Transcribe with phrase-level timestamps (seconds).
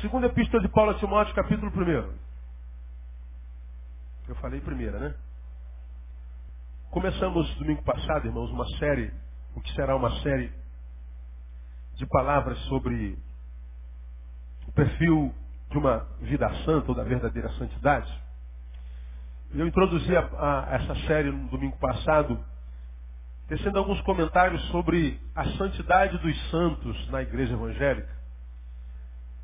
[0.00, 2.14] Segunda Epístola de Paulo a Timóteo, capítulo 1.
[4.28, 5.14] Eu falei primeira, né?
[6.90, 9.12] Começamos domingo passado, irmãos, uma série,
[9.54, 10.50] o que será uma série
[11.96, 13.18] de palavras sobre
[14.66, 15.34] o perfil
[15.70, 18.10] de uma vida santa ou da verdadeira santidade.
[19.52, 22.42] Eu introduzi a, a, essa série no domingo passado,
[23.48, 28.19] tecendo alguns comentários sobre a santidade dos santos na igreja evangélica.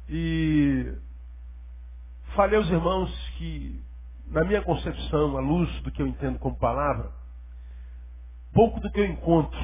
[0.09, 0.95] E
[2.35, 3.83] falei aos irmãos que,
[4.27, 7.11] na minha concepção, à luz do que eu entendo como palavra,
[8.53, 9.59] pouco do que eu encontro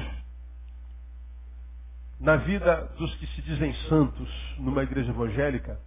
[2.19, 5.79] na vida dos que se dizem santos numa igreja evangélica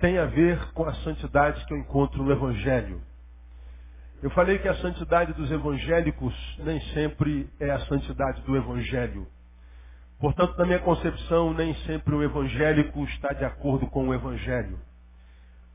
[0.00, 3.02] tem a ver com a santidade que eu encontro no Evangelho.
[4.22, 9.26] Eu falei que a santidade dos evangélicos nem sempre é a santidade do Evangelho.
[10.20, 14.78] Portanto, na minha concepção, nem sempre o evangélico está de acordo com o Evangelho.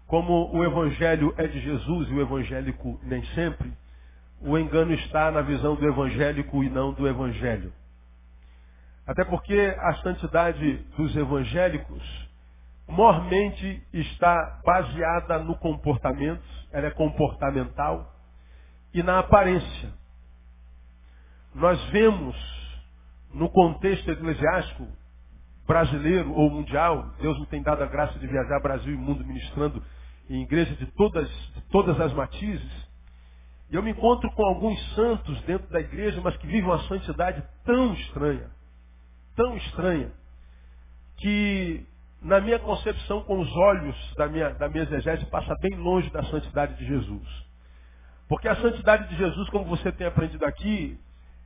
[0.06, 3.74] Como o Evangelho é de Jesus e o evangélico nem sempre,
[4.40, 7.74] o engano está na visão do evangélico e não do Evangelho.
[9.08, 12.30] Até porque a santidade dos evangélicos
[12.88, 18.14] mormente está baseada no comportamento, ela é comportamental
[18.94, 19.90] e na aparência.
[21.56, 22.55] Nós vemos
[23.36, 24.88] no contexto eclesiástico
[25.68, 29.84] brasileiro ou mundial, Deus me tem dado a graça de viajar Brasil e mundo ministrando
[30.30, 32.88] em igrejas de todas, de todas as matizes.
[33.70, 37.44] E eu me encontro com alguns santos dentro da igreja, mas que vivem uma santidade
[37.66, 38.50] tão estranha,
[39.36, 40.12] tão estranha,
[41.18, 41.86] que
[42.22, 46.24] na minha concepção, com os olhos da minha, da minha exegese, passa bem longe da
[46.24, 47.46] santidade de Jesus.
[48.30, 50.98] Porque a santidade de Jesus, como você tem aprendido aqui,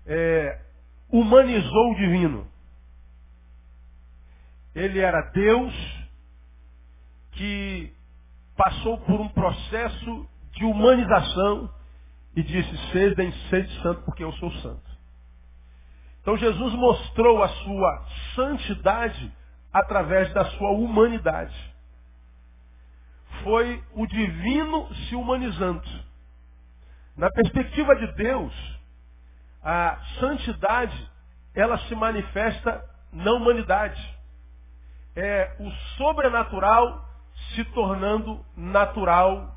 [0.06, 0.69] é,
[1.12, 2.48] humanizou o divino.
[4.76, 5.74] Ele era Deus
[7.32, 7.94] que
[8.56, 11.74] passou por um processo de humanização
[12.36, 14.90] e disse, sede sede santo porque eu sou santo.
[16.22, 18.06] Então Jesus mostrou a sua
[18.36, 19.34] santidade
[19.74, 21.56] através da sua humanidade.
[23.44, 25.88] Foi o divino se humanizando.
[27.16, 28.79] Na perspectiva de Deus,
[29.64, 31.10] a santidade,
[31.54, 34.18] ela se manifesta na humanidade.
[35.16, 37.06] É o sobrenatural
[37.54, 39.56] se tornando natural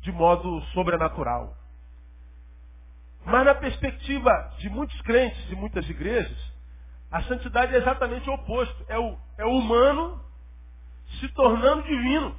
[0.00, 1.54] de modo sobrenatural.
[3.24, 6.36] Mas na perspectiva de muitos crentes, de muitas igrejas,
[7.10, 8.84] a santidade é exatamente o oposto.
[8.88, 10.20] É o, é o humano
[11.20, 12.34] se tornando divino.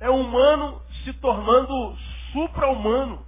[0.00, 1.96] É o humano se tornando
[2.32, 3.26] supra-humano.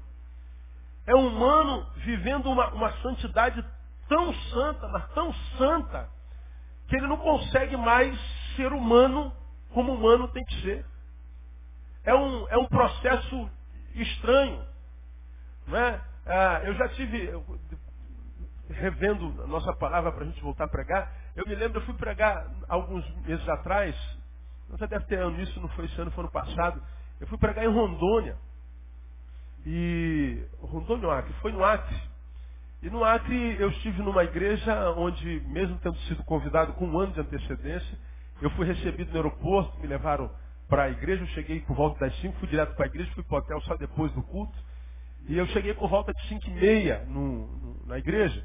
[1.10, 3.64] É o humano vivendo uma, uma santidade
[4.08, 6.08] tão santa, mas tão santa,
[6.86, 8.16] que ele não consegue mais
[8.54, 9.32] ser humano
[9.70, 10.86] como humano tem que ser.
[12.04, 13.50] É um, é um processo
[13.92, 14.64] estranho.
[15.66, 16.00] Não é?
[16.26, 17.32] Ah, eu já tive,
[18.68, 21.94] revendo a nossa palavra para a gente voltar a pregar, eu me lembro, eu fui
[21.94, 23.96] pregar alguns meses atrás,
[24.68, 26.80] você deve ter ano isso, não foi esse ano, foi ano passado,
[27.18, 28.36] eu fui pregar em Rondônia.
[29.66, 31.96] E Rondônia no Acre, foi no Acre.
[32.82, 37.12] E no Acre eu estive numa igreja onde, mesmo tendo sido convidado com um ano
[37.12, 37.98] de antecedência,
[38.40, 40.30] eu fui recebido no aeroporto, me levaram
[40.68, 43.24] para a igreja, eu cheguei por volta das 5, fui direto para a igreja, fui
[43.24, 44.56] para o hotel só depois do culto.
[45.28, 48.42] E eu cheguei por volta de 5 e meia no, no, na igreja.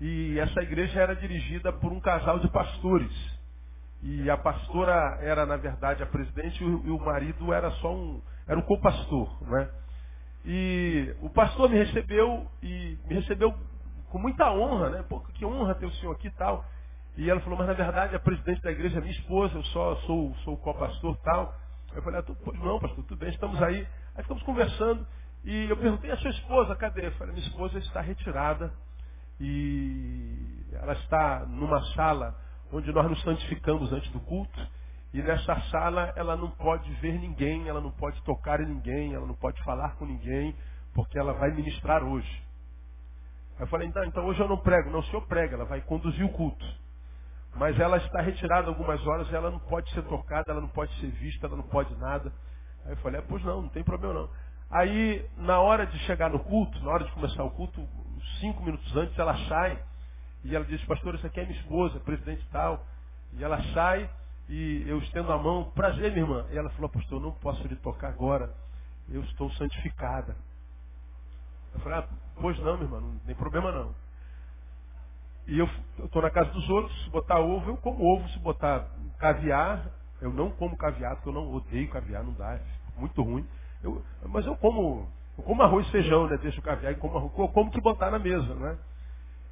[0.00, 3.12] E essa igreja era dirigida por um casal de pastores.
[4.02, 8.58] E a pastora era, na verdade, a presidente e o, marido era só um, era
[8.58, 9.70] um co-pastor, né?
[10.44, 13.54] E o pastor me recebeu e me recebeu
[14.10, 15.04] com muita honra, né?
[15.08, 16.64] Pô, que honra ter o senhor aqui e tal.
[17.16, 19.96] E ela falou, mas na verdade a presidente da igreja é minha esposa, eu só
[19.96, 21.54] sou, sou co-pastor e tal.
[21.94, 23.86] Eu falei, ah, pois não, pastor, tudo bem, estamos aí.
[24.14, 25.06] Aí ficamos conversando
[25.44, 27.06] e eu perguntei a sua esposa, cadê?
[27.06, 28.72] Eu falei, minha esposa está retirada
[29.40, 32.34] e ela está numa sala
[32.72, 34.68] onde nós nos santificamos antes do culto.
[35.12, 39.26] E nessa sala ela não pode ver ninguém, ela não pode tocar em ninguém, ela
[39.26, 40.54] não pode falar com ninguém,
[40.94, 42.42] porque ela vai ministrar hoje.
[43.56, 44.90] Aí eu falei, então, então hoje eu não prego.
[44.90, 46.64] Não, o senhor prega, ela vai conduzir o culto.
[47.54, 51.10] Mas ela está retirada algumas horas, ela não pode ser tocada, ela não pode ser
[51.10, 52.32] vista, ela não pode nada.
[52.86, 54.30] Aí eu falei, é, pois não, não tem problema não.
[54.70, 57.86] Aí, na hora de chegar no culto, na hora de começar o culto,
[58.40, 59.78] cinco minutos antes, ela sai
[60.44, 62.82] e ela diz, pastor, isso aqui é minha esposa, presidente tal.
[63.34, 64.08] E ela sai
[64.48, 66.46] e eu estendo a mão, prazer, minha irmã.
[66.50, 68.54] E ela falou, pastor, não posso lhe tocar agora,
[69.08, 70.36] eu estou santificada.
[71.74, 72.08] Eu falei, ah,
[72.40, 73.94] pois não, minha irmã, não tem problema não.
[75.46, 75.68] E eu
[75.98, 79.90] estou na casa dos outros, se botar ovo, eu como ovo, se botar caviar,
[80.20, 82.62] Eu não como caviar, porque eu não odeio caviar, não dá, é
[82.96, 83.44] muito ruim.
[83.82, 86.38] Eu, mas eu como, eu como arroz e feijão, né?
[86.38, 88.78] Deixo o caviar e como arroz, eu como que botar na mesa, né?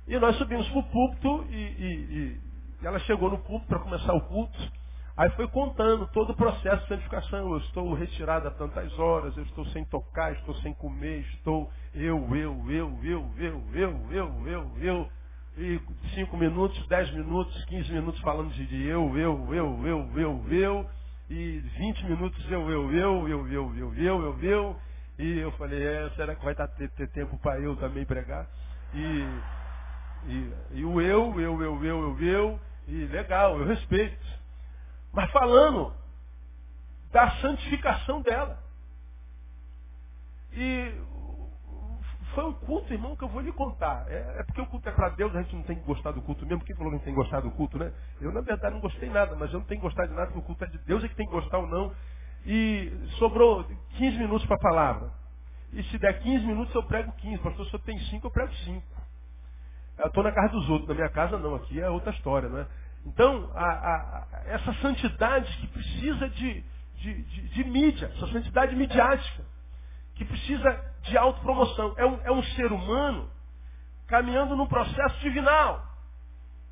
[0.07, 2.41] E nós subimos para o púlpito e, e,
[2.83, 4.73] e, ela chegou no púlpito para começar o culto.
[5.17, 7.51] Aí foi contando todo o processo de santificação.
[7.53, 12.37] Eu estou retirado há tantas horas, eu estou sem tocar, estou sem comer, estou eu,
[12.37, 15.11] eu, eu, eu, eu, eu, eu, eu, eu.
[15.59, 15.81] E
[16.15, 20.91] cinco minutos, dez minutos, quinze minutos falando de eu, eu, eu, eu, eu, eu.
[21.29, 24.77] E vinte minutos eu, eu, eu, eu, eu, eu, eu, eu, eu.
[25.19, 28.49] E eu falei, é, será que vai ter, ter tempo para eu também pregar?
[28.95, 29.43] E,
[30.25, 32.61] e, e o eu, eu, eu, eu, eu, eu.
[32.89, 34.30] E legal, eu respeito
[35.13, 35.95] mas falando
[37.13, 38.59] da santificação dela.
[40.53, 40.95] E
[42.35, 44.07] foi um culto, irmão, que eu vou lhe contar.
[44.09, 46.23] É, é porque o culto é para Deus, a gente não tem que gostar do
[46.23, 46.65] culto mesmo.
[46.65, 47.93] Quem falou que não tem que gostar do culto, né?
[48.21, 50.39] Eu, na verdade, não gostei nada, mas eu não tenho que gostar de nada, porque
[50.39, 51.93] o culto é de Deus, é que tem que gostar ou não.
[52.47, 53.65] E sobrou
[53.97, 55.11] 15 minutos para a palavra.
[55.73, 57.43] E se der 15 minutos, eu prego 15.
[57.43, 58.83] Pastor, se eu tenho 5, eu prego 5.
[59.99, 62.61] Eu estou na casa dos outros, na minha casa não, aqui é outra história, não
[62.61, 62.67] é?
[63.07, 66.65] Então, a, a, essa santidade que precisa de,
[66.97, 69.45] de, de, de, mídia, essa santidade midiática,
[70.15, 71.95] que precisa de autopromoção.
[71.97, 73.31] É um, é um ser humano
[74.07, 75.87] caminhando num processo divinal.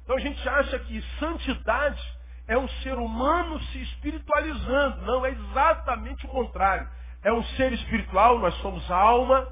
[0.04, 5.02] Então a gente acha que santidade é um ser humano se espiritualizando.
[5.02, 6.88] Não, é exatamente o contrário.
[7.22, 9.46] É um ser espiritual, nós somos alma,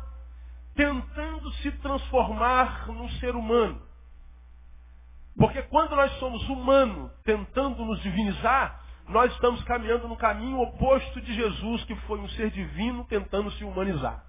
[0.75, 3.86] tentando se transformar num ser humano.
[5.37, 11.35] Porque quando nós somos humanos tentando nos divinizar, nós estamos caminhando no caminho oposto de
[11.35, 14.25] Jesus, que foi um ser divino tentando se humanizar.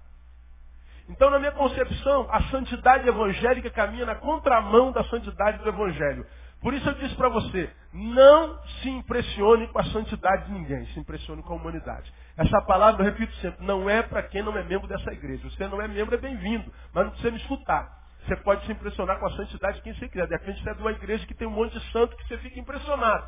[1.08, 6.26] Então, na minha concepção, a santidade evangélica caminha na contramão da santidade do evangelho.
[6.60, 11.00] Por isso eu disse para você, não se impressione com a santidade de ninguém, se
[11.00, 12.12] impressione com a humanidade.
[12.36, 15.48] Essa palavra, eu repito sempre, não é para quem não é membro dessa igreja.
[15.48, 17.97] Você não é membro, é bem-vindo, mas não precisa me escutar.
[18.28, 20.26] Você pode se impressionar com a santidade de quem você quiser.
[20.26, 22.36] De repente você é de uma igreja que tem um monte de santo que você
[22.38, 23.26] fica impressionado.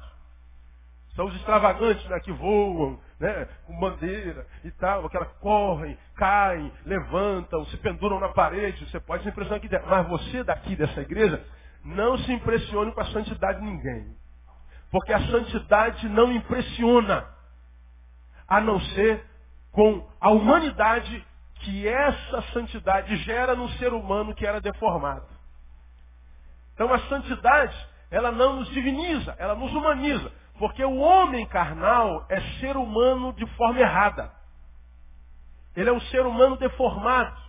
[1.17, 7.65] São os extravagantes né, que voam, né, com bandeira e tal, aquela correm, caem, levantam,
[7.67, 8.85] se penduram na parede.
[8.91, 9.71] Você pode se impressionar aqui.
[9.89, 11.43] Mas você daqui dessa igreja,
[11.83, 14.15] não se impressione com a santidade de ninguém.
[14.91, 17.27] Porque a santidade não impressiona,
[18.47, 19.25] a não ser
[19.73, 21.27] com a humanidade
[21.61, 25.27] que essa santidade gera no ser humano que era deformado.
[26.75, 27.77] Então a santidade,
[28.11, 30.33] ela não nos diviniza, ela nos humaniza.
[30.59, 34.31] Porque o homem carnal é ser humano de forma errada.
[35.75, 37.41] Ele é um ser humano deformado.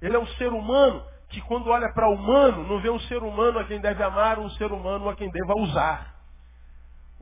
[0.00, 3.22] Ele é um ser humano que quando olha para o humano, não vê um ser
[3.22, 6.14] humano a quem deve amar, um ser humano a quem deva usar.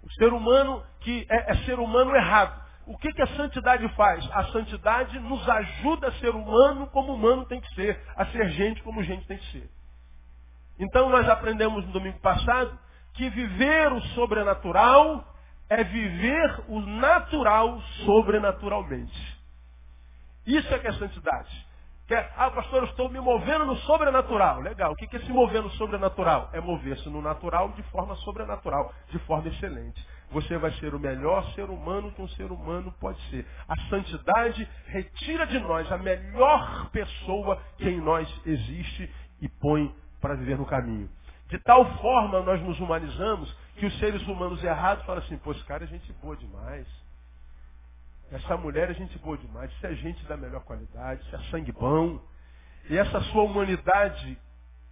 [0.02, 2.67] O ser humano que é, é ser humano errado.
[2.88, 4.26] O que, que a santidade faz?
[4.32, 8.82] A santidade nos ajuda a ser humano como humano tem que ser, a ser gente
[8.82, 9.70] como gente tem que ser.
[10.78, 12.78] Então nós aprendemos no domingo passado
[13.12, 15.22] que viver o sobrenatural
[15.68, 19.38] é viver o natural sobrenaturalmente.
[20.46, 21.68] Isso é que é santidade.
[22.06, 24.60] Que é, ah, pastor, eu estou me movendo no sobrenatural.
[24.60, 24.92] Legal.
[24.92, 26.48] O que é se mover no sobrenatural?
[26.54, 30.02] É mover-se no natural de forma sobrenatural, de forma excelente.
[30.30, 33.46] Você vai ser o melhor ser humano que um ser humano pode ser.
[33.66, 40.34] A santidade retira de nós a melhor pessoa que em nós existe e põe para
[40.34, 41.08] viver no caminho.
[41.48, 45.64] De tal forma nós nos humanizamos que os seres humanos errados falam assim, pô, esse
[45.64, 46.86] cara é gente boa demais.
[48.30, 51.72] Essa mulher é gente boa demais, isso é gente da melhor qualidade, isso é sangue
[51.72, 52.20] bom.
[52.90, 54.38] E essa sua humanidade,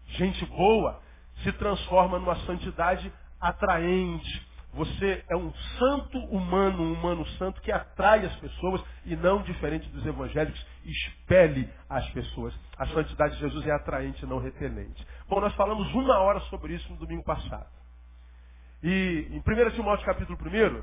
[0.07, 1.03] gente boa,
[1.43, 4.47] se transforma numa santidade atraente.
[4.77, 9.89] Você é um santo humano, um humano santo que atrai as pessoas e não diferente
[9.89, 12.55] dos evangélicos, expele as pessoas.
[12.77, 15.07] A santidade de Jesus é atraente, não repelente.
[15.29, 17.67] Bom, nós falamos uma hora sobre isso no domingo passado.
[18.83, 20.83] E em 1 Timóteo capítulo 1,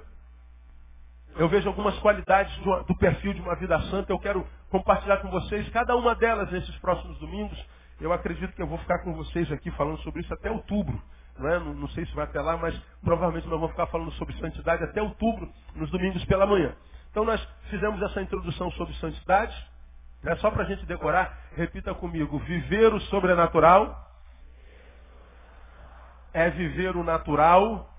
[1.35, 4.11] eu vejo algumas qualidades do, do, perfil de uma vida santa.
[4.11, 7.63] Eu quero compartilhar com vocês cada uma delas nesses próximos domingos.
[8.01, 10.99] Eu acredito que eu vou ficar com vocês aqui falando sobre isso até outubro.
[11.37, 11.59] Não, é?
[11.59, 14.83] não, não sei se vai até lá, mas provavelmente nós vamos ficar falando sobre santidade
[14.83, 16.75] até outubro, nos domingos pela manhã.
[17.09, 19.55] Então nós fizemos essa introdução sobre santidade.
[20.23, 22.39] É só para a gente decorar, repita comigo.
[22.39, 24.11] Viver o sobrenatural
[26.33, 27.89] é viver o natural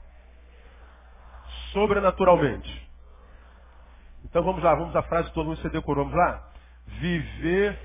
[1.73, 2.85] sobrenaturalmente.
[4.25, 6.05] Então vamos lá, vamos à frase mundo se decorou.
[6.05, 6.49] Vamos lá?
[6.87, 7.79] Viver.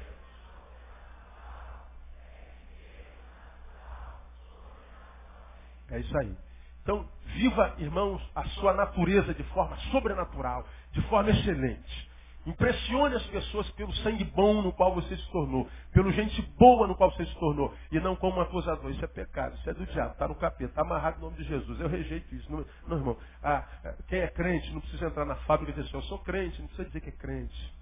[5.92, 6.36] É isso aí.
[6.84, 12.10] Então, Viva, irmãos, a sua natureza de forma sobrenatural, de forma excelente.
[12.46, 16.96] Impressione as pessoas pelo sangue bom no qual você se tornou, pelo gente boa no
[16.96, 18.90] qual você se tornou, e não como um acusador.
[18.90, 21.44] Isso é pecado, isso é do diabo, está no capeta, está amarrado no nome de
[21.44, 21.80] Jesus.
[21.80, 22.52] Eu rejeito isso.
[22.52, 23.18] Não, não irmão.
[23.44, 23.64] Ah,
[24.08, 26.68] quem é crente não precisa entrar na fábrica e dizer assim, eu sou crente, não
[26.68, 27.74] precisa dizer que é crente.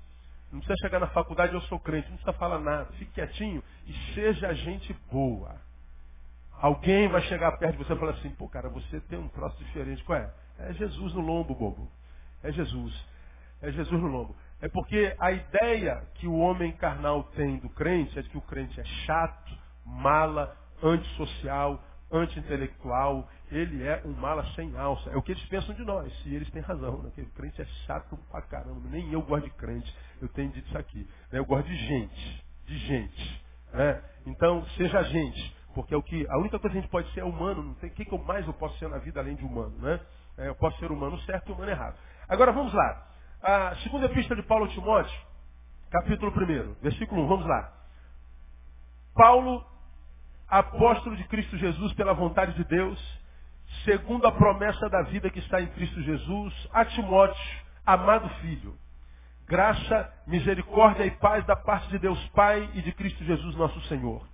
[0.52, 2.92] Não precisa chegar na faculdade, eu sou crente, não precisa falar nada.
[2.94, 5.67] Fique quietinho e seja gente boa.
[6.60, 9.58] Alguém vai chegar perto de você e falar assim, pô, cara, você tem um troço
[9.64, 10.04] diferente.
[10.04, 10.34] Qual é?
[10.60, 11.92] É Jesus no lombo, bobo.
[12.44, 12.94] É Jesus.
[13.62, 14.36] É Jesus no lombo.
[14.60, 18.42] É porque a ideia que o homem carnal tem do crente é de que o
[18.42, 23.30] crente é chato, mala, antissocial, anti-intelectual.
[23.52, 25.12] Ele é um mala sem alça.
[25.12, 26.12] É o que eles pensam de nós.
[26.26, 27.04] E eles têm razão.
[27.04, 27.12] Né?
[27.18, 28.90] O crente é chato pra caramba.
[28.90, 29.96] Nem eu gosto de crente.
[30.20, 31.08] Eu tenho dito isso aqui.
[31.32, 31.38] Né?
[31.38, 32.46] Eu gosto de gente.
[32.66, 33.46] De gente.
[33.72, 34.02] Né?
[34.26, 35.57] Então, seja gente.
[35.78, 37.62] Porque é o que, a única coisa que a gente pode ser é humano.
[37.62, 39.78] Não tem o que, que eu mais eu posso ser na vida além de humano.
[39.78, 40.00] Né?
[40.36, 41.96] É, eu posso ser humano certo e humano errado.
[42.28, 43.06] Agora vamos lá.
[43.44, 45.16] A segunda epístola de Paulo a Timóteo,
[45.92, 47.72] capítulo 1, versículo 1, vamos lá.
[49.14, 49.64] Paulo,
[50.48, 53.22] apóstolo de Cristo Jesus pela vontade de Deus,
[53.86, 58.76] segundo a promessa da vida que está em Cristo Jesus, a Timóteo, amado filho.
[59.46, 64.26] Graça, misericórdia e paz da parte de Deus Pai e de Cristo Jesus nosso Senhor.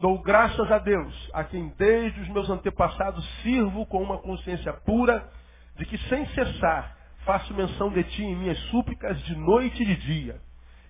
[0.00, 5.28] Dou graças a Deus, a quem desde os meus antepassados sirvo com uma consciência pura,
[5.76, 9.96] de que sem cessar faço menção de ti em minhas súplicas de noite e de
[9.96, 10.40] dia.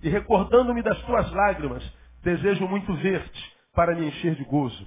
[0.02, 1.82] E recordando-me das tuas lágrimas,
[2.22, 4.86] desejo muito ver-te para me encher de gozo.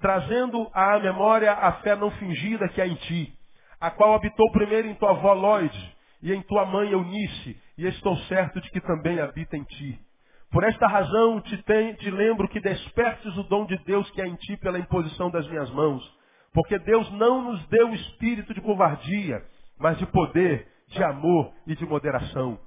[0.00, 3.34] Trazendo à memória a fé não fingida que há em ti,
[3.80, 8.16] a qual habitou primeiro em tua avó Lloyd e em tua mãe Eunice, e estou
[8.24, 9.98] certo de que também habita em ti.
[10.50, 14.26] Por esta razão te, tem, te lembro que despertes o dom de Deus que há
[14.26, 16.02] em ti pela imposição das minhas mãos.
[16.52, 19.44] Porque Deus não nos deu espírito de covardia,
[19.78, 22.58] mas de poder, de amor e de moderação.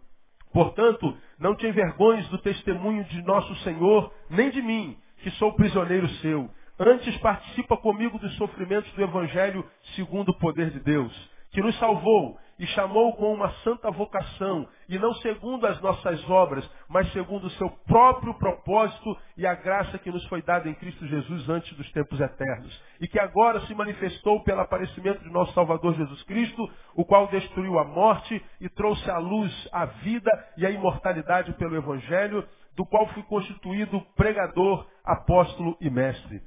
[0.54, 6.08] Portanto, não te envergonhes do testemunho de nosso Senhor, nem de mim, que sou prisioneiro
[6.22, 6.50] seu.
[6.80, 11.12] Antes participa comigo dos sofrimentos do Evangelho segundo o poder de Deus,
[11.52, 16.70] que nos salvou e chamou com uma santa vocação, e não segundo as nossas obras,
[16.88, 21.06] mas segundo o seu próprio propósito e a graça que nos foi dada em Cristo
[21.08, 25.96] Jesus antes dos tempos eternos, e que agora se manifestou pelo aparecimento de nosso Salvador
[25.96, 30.72] Jesus Cristo, o qual destruiu a morte e trouxe à luz a vida e a
[30.72, 36.42] imortalidade pelo Evangelho, do qual fui constituído pregador, apóstolo e mestre.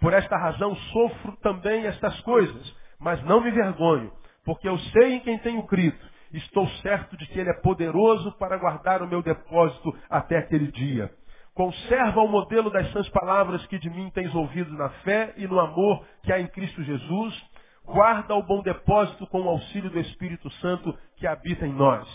[0.00, 4.12] Por esta razão sofro também estas coisas, mas não me vergonho
[4.44, 5.98] porque eu sei em quem tenho crido.
[6.32, 11.10] Estou certo de que Ele é poderoso para guardar o meu depósito até aquele dia.
[11.54, 15.60] Conserva o modelo das sãs palavras que de mim tens ouvido na fé e no
[15.60, 17.50] amor que há em Cristo Jesus.
[17.84, 22.08] Guarda o bom depósito com o auxílio do Espírito Santo que habita em nós.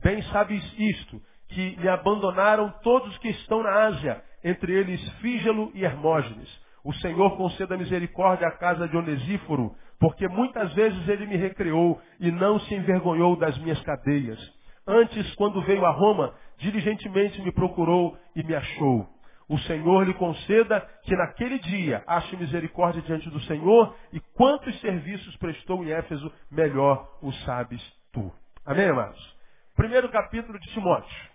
[0.00, 5.72] Bem sabes isto, que me abandonaram todos os que estão na Ásia, entre eles Fígelo
[5.74, 6.48] e Hermógenes.
[6.84, 12.30] O Senhor conceda misericórdia à casa de Onesíforo, porque muitas vezes ele me recreou e
[12.30, 14.38] não se envergonhou das minhas cadeias.
[14.86, 19.08] Antes, quando veio a Roma, diligentemente me procurou e me achou.
[19.48, 25.36] O Senhor lhe conceda que naquele dia ache misericórdia diante do Senhor e quantos serviços
[25.36, 27.82] prestou em Éfeso, melhor o sabes
[28.12, 28.32] tu.
[28.64, 29.36] Amém, amados?
[29.76, 31.28] Primeiro capítulo de Timóteo.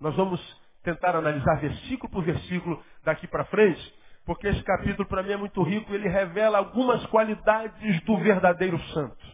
[0.00, 0.40] Nós vamos
[0.82, 3.94] tentar analisar versículo por versículo daqui para frente.
[4.30, 9.26] Porque esse capítulo para mim é muito rico, ele revela algumas qualidades do verdadeiro santo.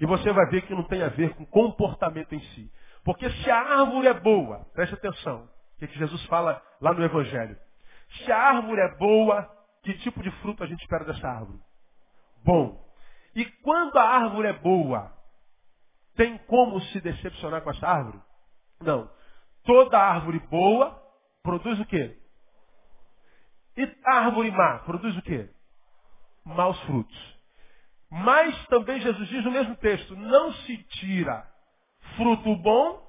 [0.00, 2.68] E você vai ver que não tem a ver com comportamento em si.
[3.04, 7.04] Porque se a árvore é boa, preste atenção, o que, que Jesus fala lá no
[7.04, 7.56] Evangelho.
[8.24, 9.48] Se a árvore é boa,
[9.84, 11.60] que tipo de fruto a gente espera dessa árvore?
[12.44, 12.84] Bom.
[13.36, 15.16] E quando a árvore é boa,
[16.16, 18.20] tem como se decepcionar com essa árvore?
[18.80, 19.08] Não.
[19.62, 21.00] Toda árvore boa
[21.44, 22.20] produz o quê?
[23.76, 25.48] E árvore má produz o quê?
[26.44, 27.32] Maus frutos.
[28.10, 31.50] Mas também Jesus diz no mesmo texto, não se tira
[32.16, 33.02] fruto bom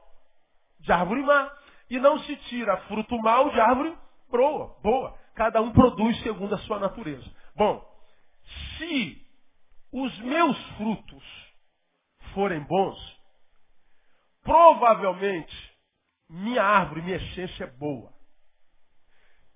[0.80, 1.52] de árvore má.
[1.90, 3.98] E não se tira fruto mau de árvore
[4.30, 4.78] boa.
[4.82, 5.18] boa.
[5.36, 7.30] Cada um produz segundo a sua natureza.
[7.56, 7.84] Bom,
[8.78, 9.22] se
[9.92, 11.24] os meus frutos
[12.34, 12.98] forem bons,
[14.44, 15.74] provavelmente
[16.30, 18.13] minha árvore, minha essência é boa.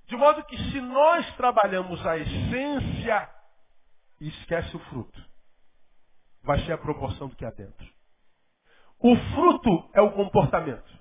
[0.08, 3.30] De modo que se nós trabalhamos a essência
[4.22, 5.22] e esquece o fruto,
[6.44, 7.88] vai ser a proporção do que há dentro.
[9.00, 10.98] O fruto é o comportamento.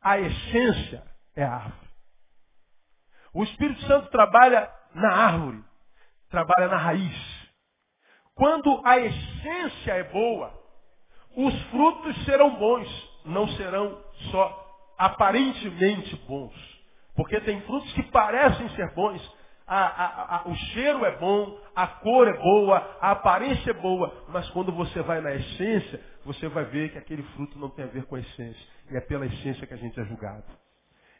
[0.00, 1.02] A essência
[1.34, 1.90] é a árvore.
[3.32, 5.64] O Espírito Santo trabalha na árvore,
[6.28, 7.50] trabalha na raiz.
[8.34, 10.52] Quando a essência é boa,
[11.36, 16.69] os frutos serão bons, não serão só aparentemente bons.
[17.14, 19.20] Porque tem frutos que parecem ser bons,
[19.66, 24.12] a, a, a, o cheiro é bom, a cor é boa, a aparência é boa,
[24.28, 27.88] mas quando você vai na essência, você vai ver que aquele fruto não tem a
[27.88, 28.66] ver com a essência.
[28.90, 30.42] E é pela essência que a gente é julgado.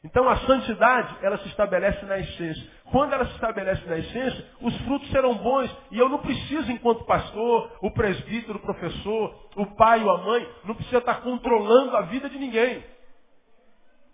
[0.03, 2.71] Então a santidade, ela se estabelece na essência.
[2.91, 5.71] Quando ela se estabelece na essência, os frutos serão bons.
[5.93, 10.49] E eu não preciso, enquanto pastor, o presbítero, o professor, o pai ou a mãe,
[10.65, 12.83] não precisa estar controlando a vida de ninguém.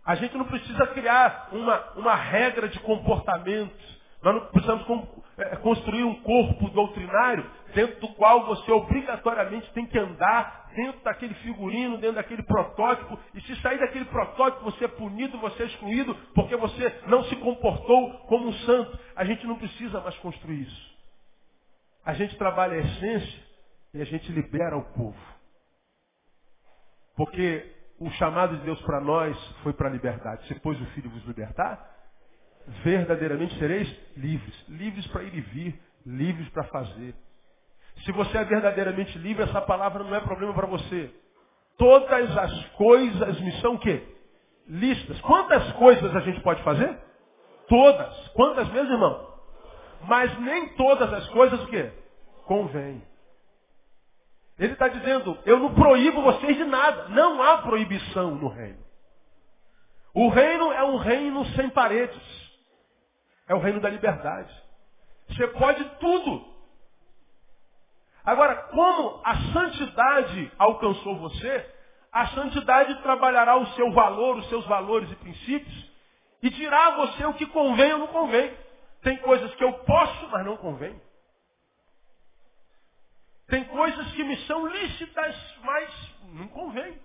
[0.06, 3.74] A gente não precisa criar uma, uma regra de comportamento.
[4.22, 7.44] Nós não precisamos é, construir um corpo doutrinário
[7.74, 13.18] dentro do qual você obrigatoriamente tem que andar dentro daquele figurino, dentro daquele protótipo.
[13.34, 17.34] E se sair daquele protótipo, você é punido, você é excluído, porque você não se
[17.36, 18.96] comportou como um santo.
[19.16, 20.96] A gente não precisa mais construir isso.
[22.04, 23.42] A gente trabalha a essência
[23.92, 25.36] e a gente libera o povo.
[27.16, 30.46] Porque o chamado de Deus para nós foi para a liberdade.
[30.46, 31.96] Se pôs o Filho vos libertar,
[32.84, 34.64] verdadeiramente sereis livres.
[34.68, 37.14] Livres para ir e vir, livres para fazer.
[38.04, 41.10] Se você é verdadeiramente livre, essa palavra não é problema para você.
[41.78, 44.02] Todas as coisas me são o quê?
[44.68, 45.20] Listas.
[45.20, 46.98] Quantas coisas a gente pode fazer?
[47.68, 48.28] Todas.
[48.28, 49.34] Quantas mesmo, irmão?
[50.02, 51.90] Mas nem todas as coisas o quê?
[52.44, 53.02] Convém.
[54.58, 57.08] Ele está dizendo, eu não proíbo vocês de nada.
[57.08, 58.84] Não há proibição no reino.
[60.14, 62.22] O reino é um reino sem paredes.
[63.46, 64.52] É o reino da liberdade.
[65.28, 66.56] Você pode tudo.
[68.24, 71.74] Agora, como a santidade alcançou você,
[72.10, 75.90] a santidade trabalhará o seu valor, os seus valores e princípios,
[76.42, 78.52] e dirá a você o que convém ou não convém.
[79.02, 81.00] Tem coisas que eu posso, mas não convém.
[83.48, 86.98] Tem coisas que me são lícitas, mas não convém.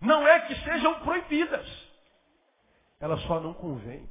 [0.00, 1.66] Não é que sejam proibidas.
[3.00, 4.08] Elas só não convêm.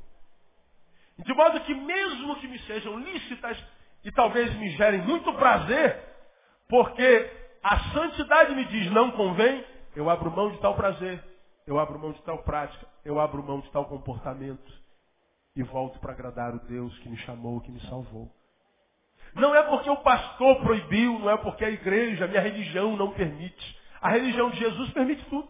[1.19, 3.63] De modo que mesmo que me sejam lícitas
[4.03, 6.03] e talvez me gerem muito prazer,
[6.67, 9.63] porque a santidade me diz não convém,
[9.95, 11.23] eu abro mão de tal prazer,
[11.65, 14.83] eu abro mão de tal prática, eu abro mão de tal comportamento
[15.55, 18.29] e volto para agradar o Deus que me chamou, que me salvou.
[19.35, 23.13] Não é porque o pastor proibiu, não é porque a igreja, a minha religião não
[23.13, 23.81] permite.
[23.99, 25.47] A religião de Jesus permite tudo.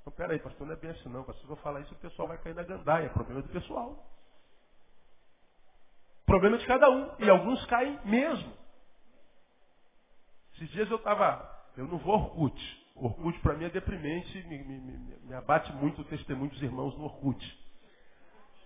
[0.00, 1.24] Então, peraí, pastor, não é bem assim não.
[1.24, 3.08] Se eu falar isso, o pessoal vai cair na gandaia.
[3.10, 4.04] Problema do pessoal.
[6.26, 7.14] Problema de cada um.
[7.20, 8.52] E alguns caem mesmo.
[10.54, 11.48] Esses dias eu estava.
[11.76, 12.82] Eu não vou Orkut.
[12.94, 16.96] Orkut para mim é deprimente, me, me, me, me, abate muito o testemunho dos irmãos
[16.96, 17.58] no Orkut.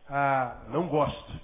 [0.09, 1.41] Ah, não gosto.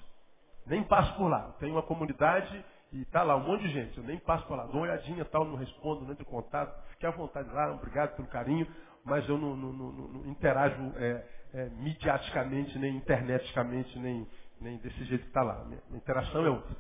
[0.67, 1.53] Nem passo por lá.
[1.59, 3.99] Tem uma comunidade e tá lá um monte de gente.
[3.99, 4.65] Eu nem passo por lá.
[4.65, 6.75] Dou uma olhadinha tal, não respondo, não entro em contato.
[6.91, 8.67] Fique à vontade lá, obrigado pelo carinho,
[9.05, 14.27] mas eu não, não, não, não interajo é, é, midiaticamente, nem interneticamente, nem
[14.63, 15.65] nem desse jeito que está lá.
[15.65, 16.77] Minha, interação é outra.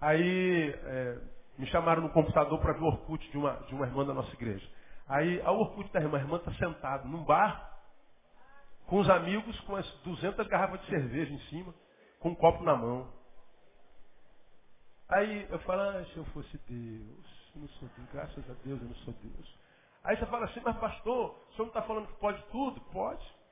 [0.00, 1.18] Aí é,
[1.56, 4.32] me chamaram no computador para ver o Orkut de uma, de uma irmã da nossa
[4.34, 4.66] igreja.
[5.08, 7.70] Aí a Orkut da irmã, a irmã está sentada num bar,
[8.86, 11.72] com os amigos, com as 200 garrafas de cerveja em cima,
[12.18, 13.08] com um copo na mão.
[15.12, 18.80] Aí eu falo, ah, se eu fosse Deus, eu não sou Deus, graças a Deus
[18.80, 19.58] eu não sou Deus.
[20.04, 22.80] Aí você fala assim, mas pastor, o senhor não está falando que pode tudo?
[22.92, 23.42] Pode.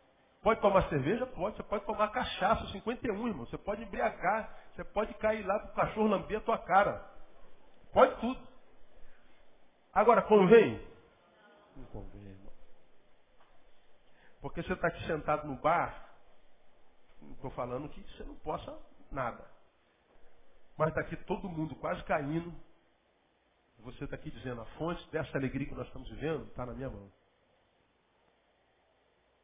[0.42, 1.26] Pode tomar cerveja?
[1.26, 1.56] Pode.
[1.56, 3.44] Você pode tomar cachaça, 51, irmão.
[3.44, 4.58] Você pode embriagar.
[4.74, 7.06] Você pode cair lá para o cachorro lamber a tua cara.
[7.92, 8.40] Pode tudo.
[9.92, 10.80] Agora, convém?
[11.76, 12.52] Não convém, irmão.
[14.40, 16.08] Porque você está aqui sentado no bar,
[17.20, 18.74] não estou falando que você não possa
[19.12, 19.59] nada.
[20.80, 22.50] Mas está aqui todo mundo quase caindo.
[23.80, 26.88] Você está aqui dizendo, a fonte dessa alegria que nós estamos vivendo está na minha
[26.88, 27.12] mão.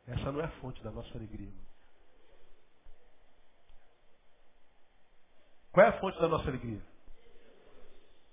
[0.07, 1.53] Essa não é a fonte da nossa alegria.
[5.72, 6.81] Qual é a fonte da nossa alegria?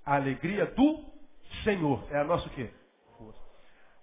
[0.06, 1.04] A alegria do
[1.66, 2.10] Senhor.
[2.10, 2.74] É a nossa o quê?
[3.18, 3.42] Força.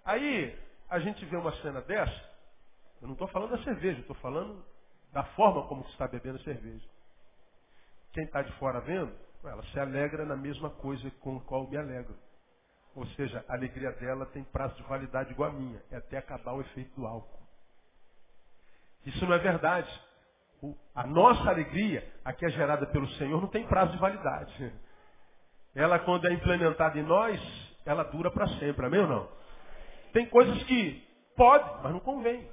[0.05, 0.59] Aí,
[0.91, 2.31] a gente vê uma cena dessa,
[3.01, 4.63] eu não estou falando da cerveja, estou falando
[5.11, 7.00] da forma como você está bebendo a cerveja.
[8.13, 9.13] Quem está de fora vendo,
[9.45, 12.17] ela se alegra na mesma coisa com a qual me alegro.
[12.95, 16.53] Ou seja, a alegria dela tem prazo de validade igual a minha, é até acabar
[16.53, 17.41] o efeito do álcool.
[19.07, 19.89] Isso não é verdade.
[20.95, 24.75] A nossa alegria, a que é gerada pelo Senhor, não tem prazo de validade.
[25.75, 27.41] Ela, quando é implementada em nós,
[27.87, 28.85] ela dura para sempre.
[28.85, 29.29] Amém ou não?
[30.13, 32.51] Tem coisas que pode, mas não convém.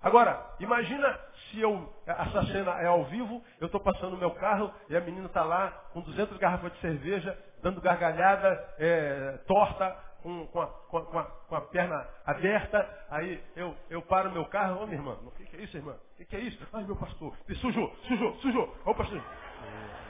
[0.00, 1.20] Agora, imagina
[1.52, 5.00] se eu, essa cena é ao vivo, eu estou passando no meu carro e a
[5.00, 10.66] menina está lá com 200 garrafas de cerveja, dando gargalhada, é, torta, com, com, a,
[10.66, 14.98] com, a, com, a, perna aberta, aí eu, eu paro meu carro, ô oh, minha
[14.98, 15.92] irmã, o que, que, é isso, irmã?
[15.92, 16.66] O que, que, é isso?
[16.72, 18.76] Ai, meu pastor, sujou, sujou, sujou.
[18.84, 19.22] Ô pastor.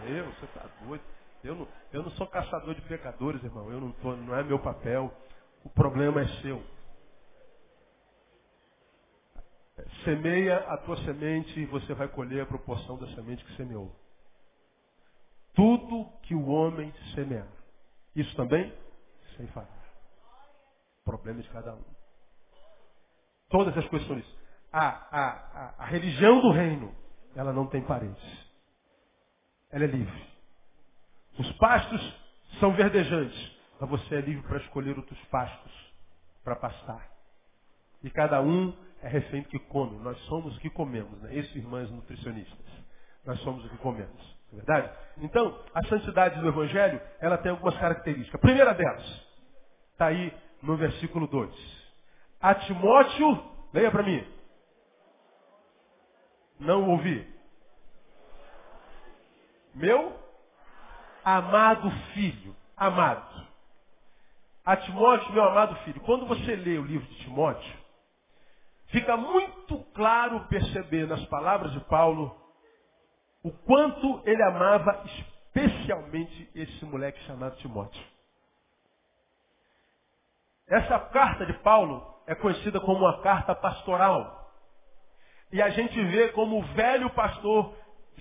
[0.07, 1.03] Eu, você está doido.
[1.43, 3.71] Eu não, eu não sou caçador de pecadores, irmão.
[3.71, 5.13] Eu não tô, não é meu papel.
[5.65, 6.63] O problema é seu.
[10.05, 13.95] Semeia a tua semente e você vai colher a proporção da semente que semeou.
[15.55, 17.49] Tudo que o homem semear.
[18.15, 18.73] Isso também
[19.37, 19.83] sem falhar.
[21.05, 21.85] Problema de cada um.
[23.49, 24.39] Todas as isso.
[24.73, 26.95] A, a, a, a religião do reino,
[27.37, 28.49] ela não tem paredes.
[29.71, 30.27] Ela é livre.
[31.39, 32.01] Os pastos
[32.59, 35.93] são verdejantes, mas você é livre para escolher outros pastos
[36.43, 37.11] para pastar.
[38.03, 39.99] E cada um é refém do que come.
[39.99, 41.35] Nós somos o que comemos, né?
[41.37, 42.67] Esses irmãs nutricionistas.
[43.25, 44.37] Nós somos o que comemos.
[44.53, 44.91] É verdade?
[45.19, 48.35] Então, a santidade do Evangelho, ela tem algumas características.
[48.35, 49.27] A primeira delas,
[49.93, 51.83] está aí no versículo 2.
[52.41, 54.25] A Timóteo, leia para mim.
[56.61, 57.27] Não ouvi.
[59.75, 60.17] Meu
[61.25, 62.55] amado filho.
[62.77, 63.47] Amado.
[64.65, 66.01] A Timóteo, meu amado filho.
[66.03, 67.82] Quando você lê o livro de Timóteo,
[68.93, 72.37] fica muito claro perceber nas palavras de Paulo
[73.43, 78.03] o quanto ele amava especialmente esse moleque chamado Timóteo.
[80.69, 84.41] Essa carta de Paulo é conhecida como uma carta pastoral.
[85.53, 87.75] E a gente vê como o velho pastor,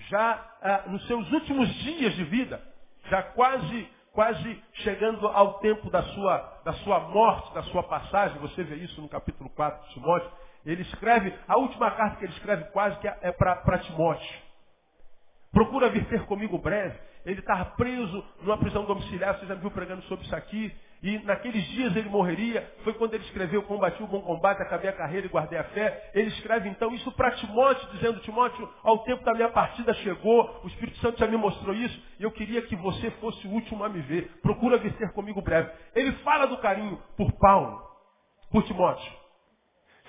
[0.08, 2.60] já ah, nos seus últimos dias de vida,
[3.08, 8.62] já quase, quase chegando ao tempo da sua, da sua morte, da sua passagem, você
[8.64, 10.30] vê isso no capítulo 4 de Timóteo,
[10.64, 14.42] ele escreve, a última carta que ele escreve quase que é para Timóteo.
[15.52, 16.98] Procura vir ter comigo breve.
[17.24, 20.74] Ele estava preso numa prisão domiciliar, você já me viu pregando sobre isso aqui.
[21.02, 22.72] E naqueles dias ele morreria.
[22.84, 26.10] Foi quando ele escreveu, combati o bom combate, acabei a carreira e guardei a fé.
[26.14, 30.68] Ele escreve então isso para Timóteo, dizendo, Timóteo, ao tempo da minha partida chegou, o
[30.68, 33.88] Espírito Santo já me mostrou isso, e eu queria que você fosse o último a
[33.88, 34.30] me ver.
[34.40, 35.70] Procura vir ter comigo breve.
[35.94, 37.82] Ele fala do carinho por Paulo,
[38.50, 39.21] por Timóteo.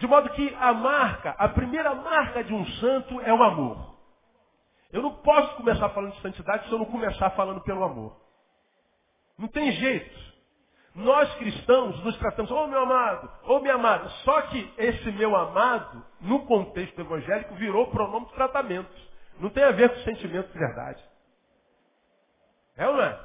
[0.03, 3.95] De modo que a marca, a primeira marca de um santo é o amor.
[4.91, 8.13] Eu não posso começar falando de santidade se eu não começar falando pelo amor.
[9.37, 10.33] Não tem jeito.
[10.93, 14.09] Nós cristãos nos tratamos, ô oh, meu amado, ô oh, minha amada.
[14.25, 18.93] Só que esse meu amado, no contexto evangélico, virou pronome de tratamento.
[19.39, 21.01] Não tem a ver com sentimento de verdade.
[22.75, 23.19] É ou não é?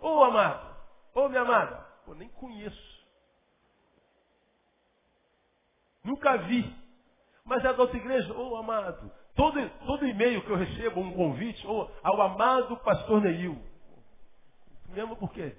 [0.00, 0.76] Ô oh, amado,
[1.14, 1.86] ô minha amada.
[2.04, 2.99] Pô, nem conheço.
[6.04, 6.74] Nunca vi.
[7.44, 9.10] Mas é da outra igreja, ô amado.
[9.34, 13.60] Todo, todo e-mail que eu recebo, um convite, ou ao amado pastor Neil.
[14.88, 15.56] Me ama por quê?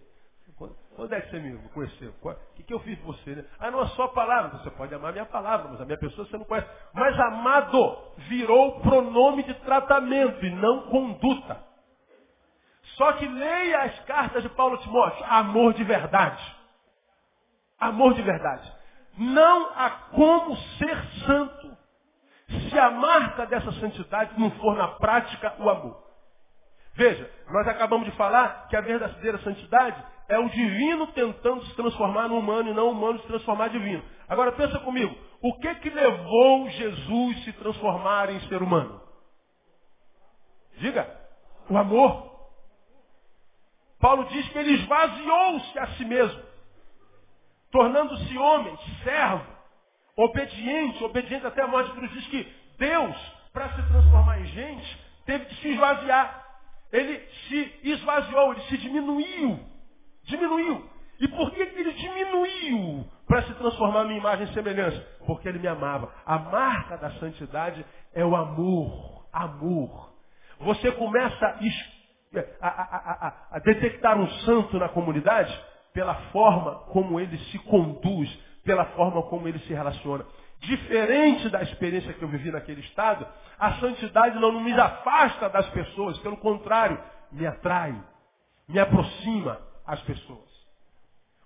[0.96, 2.14] Quando é que você me conheceu?
[2.22, 3.36] O que, que eu fiz por você?
[3.36, 3.46] Né?
[3.60, 4.60] Ah, não, é só a palavra.
[4.60, 6.68] Você pode amar a minha palavra, mas a minha pessoa você não conhece.
[6.94, 7.98] Mas amado
[8.30, 11.64] virou pronome de tratamento e não conduta.
[12.98, 15.26] Só que leia as cartas de Paulo Timóteo.
[15.26, 16.56] Amor de verdade.
[17.80, 18.72] Amor de verdade.
[19.18, 21.78] Não há como ser santo
[22.70, 26.02] se a marca dessa santidade não for na prática o amor.
[26.94, 32.28] Veja, nós acabamos de falar que a verdadeira santidade é o divino tentando se transformar
[32.28, 34.04] no humano e não o humano se transformar divino.
[34.28, 39.02] Agora pensa comigo, o que que levou Jesus a se transformar em ser humano?
[40.78, 41.10] Diga,
[41.70, 42.32] o amor.
[44.00, 46.42] Paulo diz que ele esvaziou-se a si mesmo,
[47.72, 49.46] tornando-se homem, servo,
[50.16, 52.08] obediente, obediente até a morte de.
[52.10, 53.16] Diz que Deus,
[53.54, 56.40] para se transformar em gente, teve que se esvaziar.
[56.92, 59.60] Ele se esvaziou, ele se diminuiu.
[60.24, 60.90] Diminuiu.
[61.20, 65.00] E por que, que ele diminuiu para se transformar em imagem e semelhança?
[65.26, 66.14] Porque ele me amava.
[66.26, 69.26] A marca da santidade é o amor.
[69.32, 70.12] Amor.
[70.60, 71.46] Você começa
[72.62, 75.58] a, a, a, a detectar um santo na comunidade
[75.94, 78.30] pela forma como ele se conduz,
[78.64, 80.26] pela forma como ele se relaciona.
[80.60, 83.28] Diferente da experiência que eu vivi naquele estado,
[83.58, 87.02] a santidade não me afasta das pessoas, pelo contrário,
[87.32, 88.00] me atrai,
[88.68, 90.52] me aproxima às pessoas.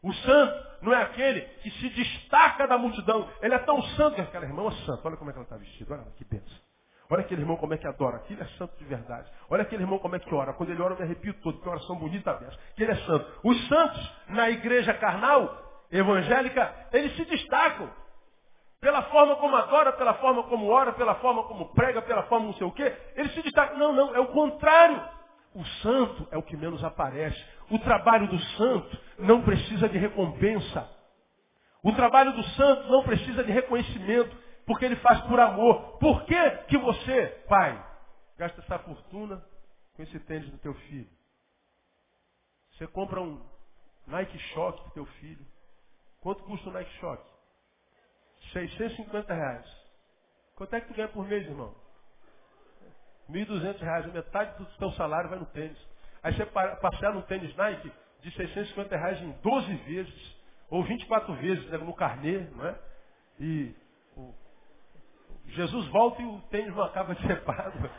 [0.04, 3.28] O santo não é aquele que se destaca da multidão.
[3.42, 5.08] Ele é tão santo que aquela irmã é santa.
[5.08, 5.96] Olha como é que ela está vestida.
[5.96, 6.65] Olha que benção.
[7.10, 8.18] Olha aquele irmão como é que adora.
[8.18, 9.30] Aquele é santo de verdade.
[9.50, 10.54] Olha aquele irmão como é que ora.
[10.54, 11.60] Quando ele ora, eu me arrepio todo.
[11.60, 12.58] Que oração bonita dessa.
[12.78, 13.40] Ele é santo.
[13.44, 17.90] Os santos, na igreja carnal, evangélica, eles se destacam
[18.86, 22.54] pela forma como adora, pela forma como ora, pela forma como prega, pela forma não
[22.54, 23.76] sei o quê, ele se destaca.
[23.76, 25.02] Não, não, é o contrário.
[25.56, 27.42] O santo é o que menos aparece.
[27.72, 30.88] O trabalho do santo não precisa de recompensa.
[31.82, 35.98] O trabalho do santo não precisa de reconhecimento, porque ele faz por amor.
[36.00, 37.84] Por que, que você, pai,
[38.38, 39.44] gasta essa fortuna
[39.96, 41.10] com esse tênis do teu filho?
[42.74, 43.42] Você compra um
[44.08, 45.46] Nike Shock pro teu filho.
[46.22, 47.24] Quanto custa o Nike Shock?
[48.52, 49.86] 650 reais.
[50.56, 51.74] Quanto é que tu ganha por mês, irmão?
[53.30, 54.14] 1.200 reais.
[54.14, 55.78] Metade do teu salário vai no tênis.
[56.24, 60.36] Aí você parcela um tênis Nike de 650 reais em 12 vezes,
[60.70, 62.80] ou 24 vezes né, no carnê, não é?
[63.40, 63.76] E
[65.48, 67.90] Jesus volta e o tênis não acaba de ser pago.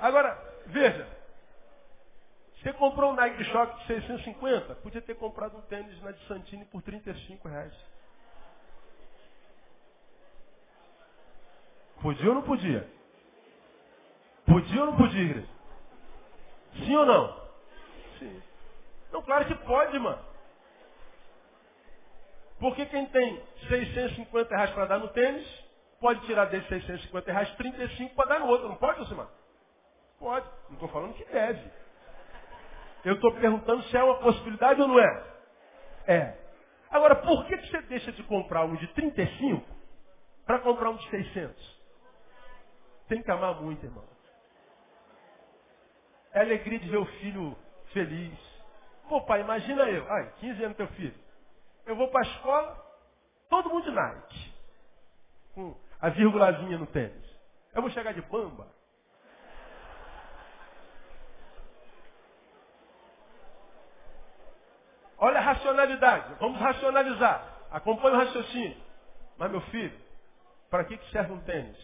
[0.00, 1.08] Agora, veja,
[2.60, 6.64] você comprou um Nike Shock de 650, podia ter comprado um tênis na de Santini
[6.66, 7.74] por 35 reais.
[12.02, 12.88] Podia ou não podia?
[14.44, 15.48] Podia ou não podia, igreja?
[16.84, 17.46] Sim ou não?
[18.18, 18.42] Sim.
[19.12, 20.35] Não, claro que pode, mano.
[22.58, 25.46] Porque quem tem 650 reais para dar no tênis,
[26.00, 28.68] pode tirar desses 650 reais 35 para dar no outro.
[28.68, 29.28] Não pode, Lucimar?
[30.18, 30.46] Pode.
[30.68, 31.70] Não estou falando que deve.
[33.04, 35.36] Eu estou perguntando se é uma possibilidade ou não é.
[36.06, 36.38] É.
[36.90, 39.66] Agora, por que, você deixa de comprar um de 35
[40.46, 41.76] para comprar um de 600?
[43.08, 44.04] Tem que amar muito, irmão.
[46.32, 47.56] É alegria de ver o filho
[47.92, 48.38] feliz.
[49.08, 50.10] Pô, pai, imagina eu.
[50.10, 51.25] Ai, 15 anos teu filho.
[51.86, 52.86] Eu vou para a escola,
[53.48, 54.54] todo mundo de Nike.
[55.54, 57.24] Com a vírgulazinha no tênis.
[57.72, 58.66] Eu vou chegar de bamba.
[65.18, 66.34] Olha a racionalidade.
[66.40, 67.56] Vamos racionalizar.
[67.70, 68.76] Acompanhe o raciocínio.
[69.38, 69.98] Mas, meu filho,
[70.68, 71.78] para que, que serve um tênis?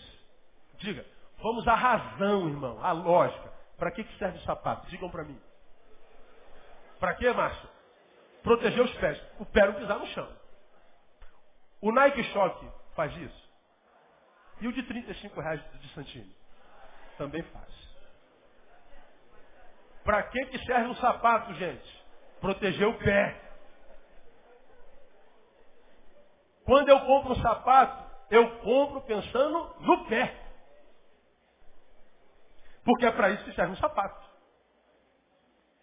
[0.75, 1.05] Diga.
[1.43, 2.85] Vamos à razão, irmão.
[2.85, 3.53] À lógica.
[3.79, 4.87] Para que, que serve o sapato?
[4.89, 5.41] Digam para mim.
[7.01, 7.69] Para que, Márcio?
[8.43, 9.21] Proteger os pés.
[9.39, 10.37] O pé não pisar no chão.
[11.81, 13.53] O Nike Shock faz isso.
[14.61, 16.37] E o de 35 reais de Santini?
[17.19, 17.73] Também faz.
[20.05, 22.03] Para que, que serve um sapato, gente?
[22.43, 23.41] proteger o pé.
[26.65, 30.39] Quando eu compro um sapato, eu compro pensando no pé.
[32.85, 34.29] Porque é para isso que serve um sapato.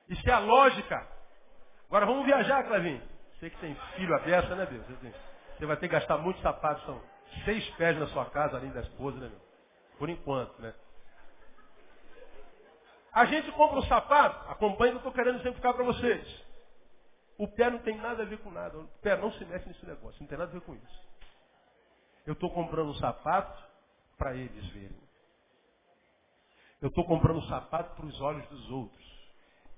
[0.09, 1.07] Isso é a lógica.
[1.89, 3.01] Agora vamos viajar, Clavinho.
[3.33, 4.85] Você que tem filho aberto, né, Deus?
[5.57, 7.01] Você vai ter que gastar muitos sapatos, são
[7.43, 9.41] seis pés na sua casa, além da esposa, né, meu?
[9.97, 10.73] Por enquanto, né?
[13.11, 16.45] A gente compra um sapato, acompanha que eu estou querendo exemplificar para vocês.
[17.39, 18.77] O pé não tem nada a ver com nada.
[18.77, 20.21] O pé não se mexe nesse negócio.
[20.21, 21.09] Não tem nada a ver com isso.
[22.25, 23.63] Eu estou comprando um sapato
[24.17, 24.99] para eles verem.
[26.81, 29.29] Eu estou comprando um sapato para os olhos dos outros.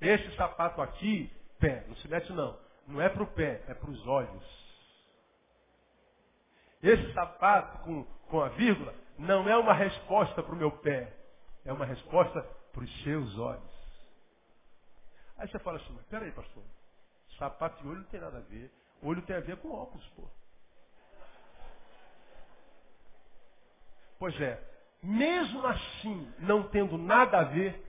[0.01, 2.59] Esse sapato aqui, pé, não se mete não.
[2.87, 4.61] Não é para o pé, é para os olhos.
[6.81, 11.15] Esse sapato com, com a vírgula não é uma resposta para o meu pé.
[11.63, 12.41] É uma resposta
[12.73, 13.71] para os seus olhos.
[15.37, 16.63] Aí você fala assim, mas peraí, pastor.
[17.37, 18.71] Sapato e olho não tem nada a ver.
[19.03, 20.27] Olho tem a ver com óculos, pô.
[24.19, 24.61] Pois é,
[25.01, 27.83] mesmo assim, não tendo nada a ver,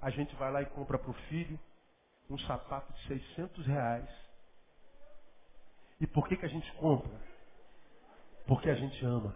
[0.00, 1.58] a gente vai lá e compra para o filho
[2.32, 4.08] um sapato de 600 reais.
[6.00, 7.12] E por que, que a gente compra?
[8.46, 9.34] Porque a gente ama.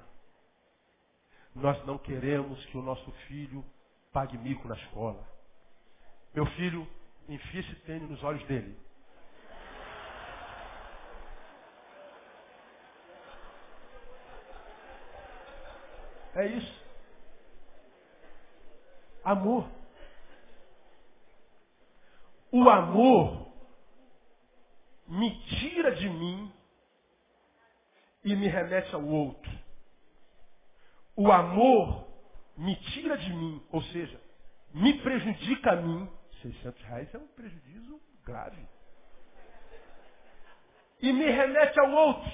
[1.55, 3.65] Nós não queremos que o nosso filho
[4.13, 5.27] pague mico na escola.
[6.35, 6.89] Meu filho,
[7.29, 8.79] enfia esse tênis nos olhos dele.
[16.35, 16.85] É isso.
[19.25, 19.76] Amor.
[22.53, 23.47] O amor
[25.09, 26.53] me tira de mim
[28.25, 29.51] e me remete ao outro.
[31.17, 32.07] O amor
[32.57, 34.21] me tira de mim, ou seja,
[34.75, 36.11] me prejudica a mim.
[36.43, 38.63] 600 reais é um prejuízo grave.
[41.01, 42.31] E me remete ao outro.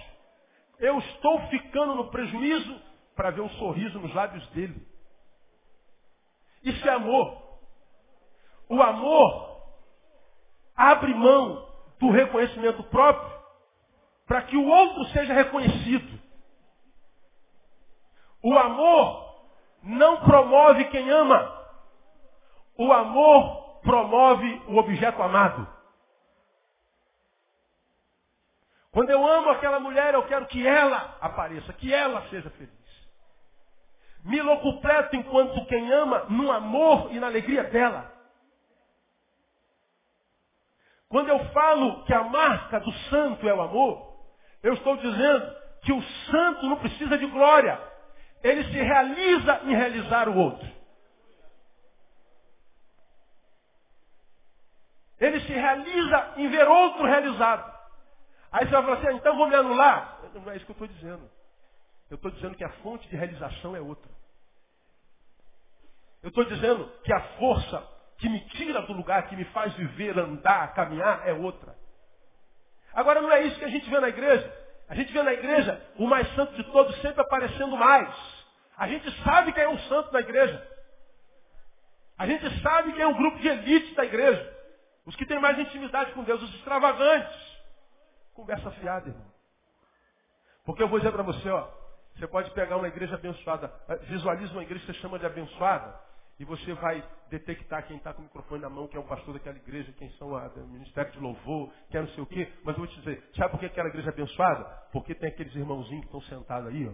[0.79, 2.81] Eu estou ficando no prejuízo
[3.15, 4.87] para ver um sorriso nos lábios dele.
[6.63, 7.61] Isso é amor.
[8.69, 9.52] O amor
[10.77, 13.33] abre mão do reconhecimento próprio
[14.27, 16.21] para que o outro seja reconhecido.
[18.43, 19.41] O amor
[19.83, 21.61] não promove quem ama.
[22.77, 25.69] O amor promove o objeto amado.
[28.91, 32.73] Quando eu amo aquela mulher, eu quero que ela apareça, que ela seja feliz.
[34.25, 38.13] Me locupleto enquanto quem ama no amor e na alegria dela.
[41.13, 44.17] Quando eu falo que a marca do santo é o amor,
[44.63, 47.79] eu estou dizendo que o santo não precisa de glória.
[48.43, 50.67] Ele se realiza em realizar o outro.
[55.21, 57.71] Ele se realiza em ver outro realizado.
[58.51, 60.19] Aí você vai falar assim, ah, então vou me anular.
[60.33, 61.31] Não é isso que eu estou dizendo.
[62.09, 64.11] Eu estou dizendo que a fonte de realização é outra.
[66.23, 67.92] Eu estou dizendo que a força
[68.23, 71.75] que me tira do lugar, que me faz viver, andar, caminhar, é outra.
[72.95, 74.63] Agora não é isso que a gente vê na igreja.
[74.89, 78.15] A gente vê na igreja o mais santo de todos sempre aparecendo mais.
[78.79, 80.71] A gente sabe quem é o santo da igreja.
[82.17, 84.57] A gente sabe quem é o grupo de elite da igreja.
[85.05, 87.61] Os que têm mais intimidade com Deus, os extravagantes.
[88.35, 89.33] Conversa fiada, irmão.
[90.65, 91.69] Porque eu vou dizer para você, ó,
[92.15, 96.12] você pode pegar uma igreja abençoada, visualiza uma igreja que você chama de abençoada,
[96.43, 97.01] e você vai
[97.31, 100.11] detectar quem está com o microfone na mão, quem é o pastor daquela igreja, quem
[100.15, 102.53] são o ministério de louvor, quem é não sei o quê.
[102.65, 104.65] Mas eu vou te dizer, sabe por que aquela igreja é abençoada?
[104.93, 106.93] Porque tem aqueles irmãozinhos que estão sentados aí, ó,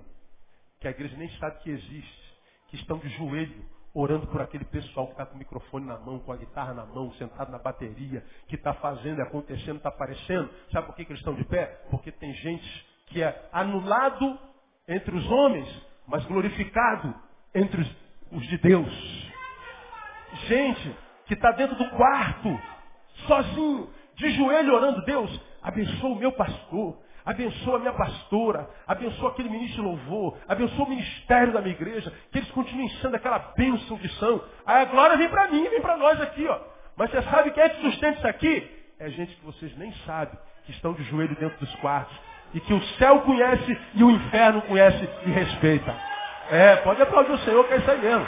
[0.79, 5.07] que a igreja nem sabe que existe, que estão de joelho, orando por aquele pessoal
[5.07, 8.23] que está com o microfone na mão, com a guitarra na mão, sentado na bateria,
[8.49, 10.51] que está fazendo, acontecendo, está aparecendo.
[10.71, 11.87] Sabe por que, que eles estão de pé?
[11.91, 14.39] Porque tem gente que é anulado
[14.87, 17.15] entre os homens, mas glorificado
[17.55, 17.97] entre os,
[18.31, 19.38] os de Deus.
[20.47, 22.61] Gente que está dentro do quarto,
[23.27, 29.51] sozinho, de joelho orando, Deus, abençoa o meu pastor, abençoa a minha pastora, abençoa aquele
[29.51, 33.97] ministro de louvor, abençoa o ministério da minha igreja, que eles continuem sendo aquela bênção
[33.99, 34.43] de são.
[34.67, 36.59] Aí a glória vem para mim, vem para nós aqui, ó.
[36.97, 38.79] Mas você sabe quem é que sustenta isso aqui?
[38.99, 42.17] É gente que vocês nem sabem, que estão de joelho dentro dos quartos.
[42.55, 45.95] E que o céu conhece e o inferno conhece e respeita.
[46.51, 48.27] É, pode aplaudir o Senhor, que é isso aí mesmo.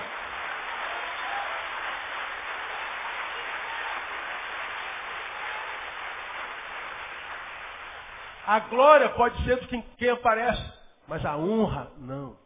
[8.51, 10.73] A glória pode ser de quem, quem aparece,
[11.07, 12.37] mas a honra não.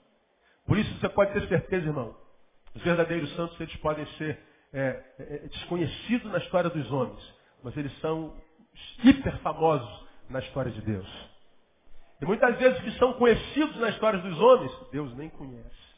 [0.66, 2.14] Por isso você pode ter certeza, irmão.
[2.74, 4.38] Os verdadeiros santos eles podem ser
[4.70, 8.36] é, é, é, desconhecidos na história dos homens, mas eles são
[9.02, 11.08] hiper famosos na história de Deus.
[12.20, 15.94] E muitas vezes que são conhecidos na história dos homens, Deus nem conhece.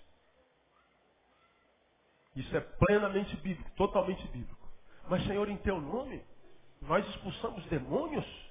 [2.37, 4.69] Isso é plenamente bíblico, totalmente bíblico.
[5.11, 6.23] Mas, Senhor, em teu nome,
[6.81, 8.46] nós expulsamos demônios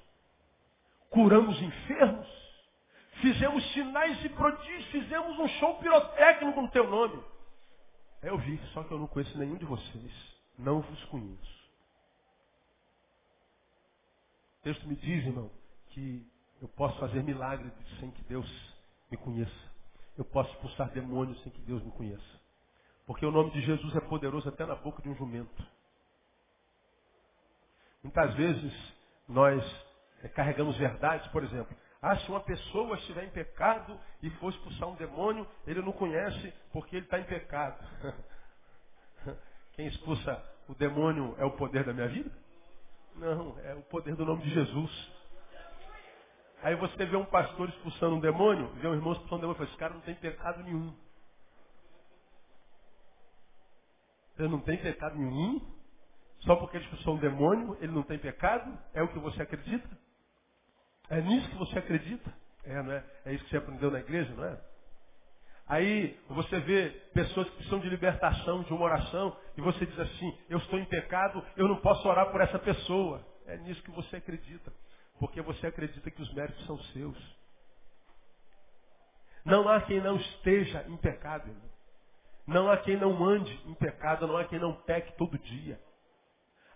[1.16, 2.28] curamos enfermos,
[3.22, 7.24] fizemos sinais e prodígios, fizemos um show pirotécnico no teu nome.
[8.22, 10.36] Eu vi, só que eu não conheço nenhum de vocês.
[10.60, 11.66] Não vos conheço.
[14.60, 15.50] O texto me diz, irmão,
[15.90, 16.28] que
[16.62, 18.50] eu posso fazer milagres sem que Deus
[19.10, 19.74] me conheça.
[20.18, 22.42] Eu posso expulsar demônios sem que Deus me conheça.
[23.06, 25.66] Porque o nome de Jesus é poderoso até na boca de um jumento.
[28.04, 28.74] Muitas vezes
[29.28, 29.85] nós é,
[30.34, 31.76] carregamos verdades, por exemplo.
[32.02, 36.54] Ah, se uma pessoa estiver em pecado e for expulsar um demônio, ele não conhece
[36.72, 37.84] porque ele está em pecado.
[39.74, 42.32] Quem expulsa o demônio é o poder da minha vida?
[43.16, 45.12] Não, é o poder do nome de Jesus.
[46.62, 49.58] Aí você vê um pastor expulsando um demônio, vê um irmão expulsando um demônio e
[49.58, 50.96] fala, esse cara não tem pecado nenhum.
[54.38, 55.62] Ele não tem pecado nenhum?
[56.42, 58.78] Só porque ele expulsou um demônio, ele não tem pecado?
[58.94, 60.05] É o que você acredita?
[61.10, 62.34] É nisso que você acredita?
[62.64, 63.04] É, não é?
[63.26, 64.60] É isso que você aprendeu na igreja, não é?
[65.68, 70.38] Aí você vê pessoas que precisam de libertação, de uma oração, e você diz assim,
[70.48, 73.26] eu estou em pecado, eu não posso orar por essa pessoa.
[73.48, 74.72] É nisso que você acredita.
[75.20, 77.18] Porque você acredita que os méritos são seus.
[79.44, 81.70] Não há quem não esteja em pecado, irmão.
[82.48, 85.80] Não há quem não ande em pecado, não há quem não peque todo dia.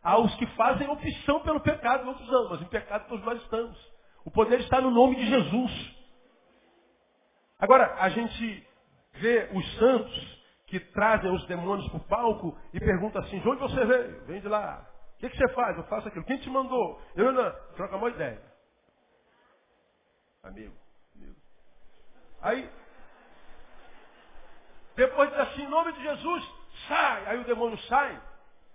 [0.01, 3.77] Há os que fazem opção pelo pecado, outros não, mas em pecado todos nós estamos.
[4.25, 5.95] O poder está no nome de Jesus.
[7.59, 8.67] Agora, a gente
[9.13, 13.59] vê os santos que trazem os demônios para o palco e pergunta assim, de onde
[13.59, 14.25] você veio?
[14.25, 14.87] Vem de lá.
[15.15, 15.75] O que, que, você faz?
[15.75, 16.23] Eu faço aquilo.
[16.25, 17.01] Quem te mandou?
[17.15, 17.51] Eu não.
[17.75, 18.41] Troca uma ideia.
[20.43, 20.73] Amigo,
[21.15, 21.35] amigo.
[22.41, 22.69] Aí,
[24.95, 26.53] depois diz assim, em nome de Jesus,
[26.87, 27.25] sai.
[27.25, 28.21] Aí o demônio sai.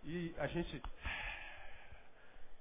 [0.03, 0.83] E a gente,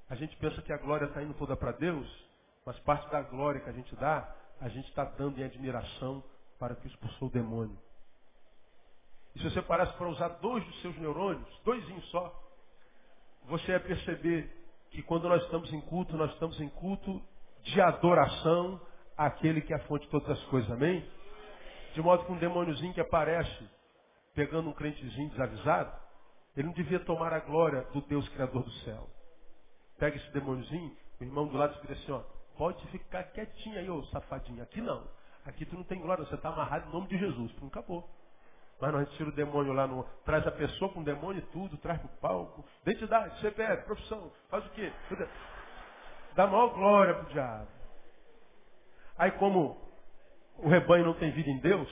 [0.10, 2.23] a gente pensa que a glória está indo toda para Deus.
[2.66, 6.24] Mas parte da glória que a gente dá, a gente está dando em admiração
[6.58, 7.78] para que expulsou o demônio.
[9.36, 12.34] E se você parasse para usar dois dos seus neurônios, doisinhos só,
[13.46, 14.50] você ia perceber
[14.92, 17.22] que quando nós estamos em culto, nós estamos em culto
[17.64, 18.80] de adoração
[19.18, 20.70] àquele que é a fonte de todas as coisas.
[20.72, 21.06] Amém?
[21.94, 23.70] De modo que um demôniozinho que aparece
[24.34, 25.92] pegando um crentezinho desavisado,
[26.56, 29.10] ele não devia tomar a glória do Deus Criador do céu.
[29.98, 32.24] Pega esse demôniozinho, o irmão do lado e diz assim, ó,
[32.58, 34.64] pode ficar quietinho aí, ô safadinho.
[34.64, 35.08] Aqui não.
[35.46, 37.52] Aqui tu não tem glória, você está amarrado em nome de Jesus.
[37.54, 38.10] Pronto, acabou.
[38.80, 41.78] Mas gente tira o demônio lá, no, traz a pessoa com o demônio e tudo,
[41.78, 42.66] traz para o palco.
[42.82, 44.92] Identidade, CPF, profissão, faz o quê?
[46.36, 47.68] Dá maior glória para o diabo.
[49.18, 49.78] Aí como
[50.58, 51.90] o rebanho não tem vida em Deus,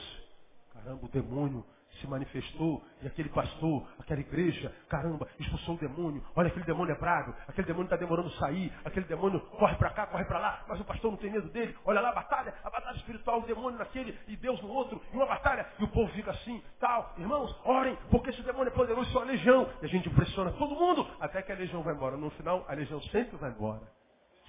[0.74, 1.64] caramba, o demônio
[2.02, 6.22] se manifestou e aquele pastor, aquela igreja, caramba, expulsou o demônio.
[6.36, 10.06] Olha, aquele demônio é bravo, aquele demônio está demorando sair, aquele demônio corre para cá,
[10.06, 11.76] corre para lá, mas o pastor não tem medo dele.
[11.84, 15.16] Olha lá a batalha, a batalha espiritual, o demônio naquele e Deus no outro, e
[15.16, 17.14] uma batalha, e o povo fica assim, tal.
[17.16, 19.70] Irmãos, orem, porque esse demônio é poderoso, isso é uma legião.
[19.80, 22.16] E a gente impressiona todo mundo, até que a legião vai embora.
[22.16, 23.82] No final, a legião sempre vai embora.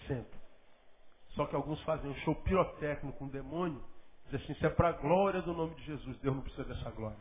[0.08, 0.44] Sempre.
[1.30, 3.84] Só que alguns fazem um show pirotécnico com o demônio,
[4.26, 6.18] dizem assim, isso é para a glória do nome de Jesus.
[6.20, 7.18] Deus não precisa dessa glória.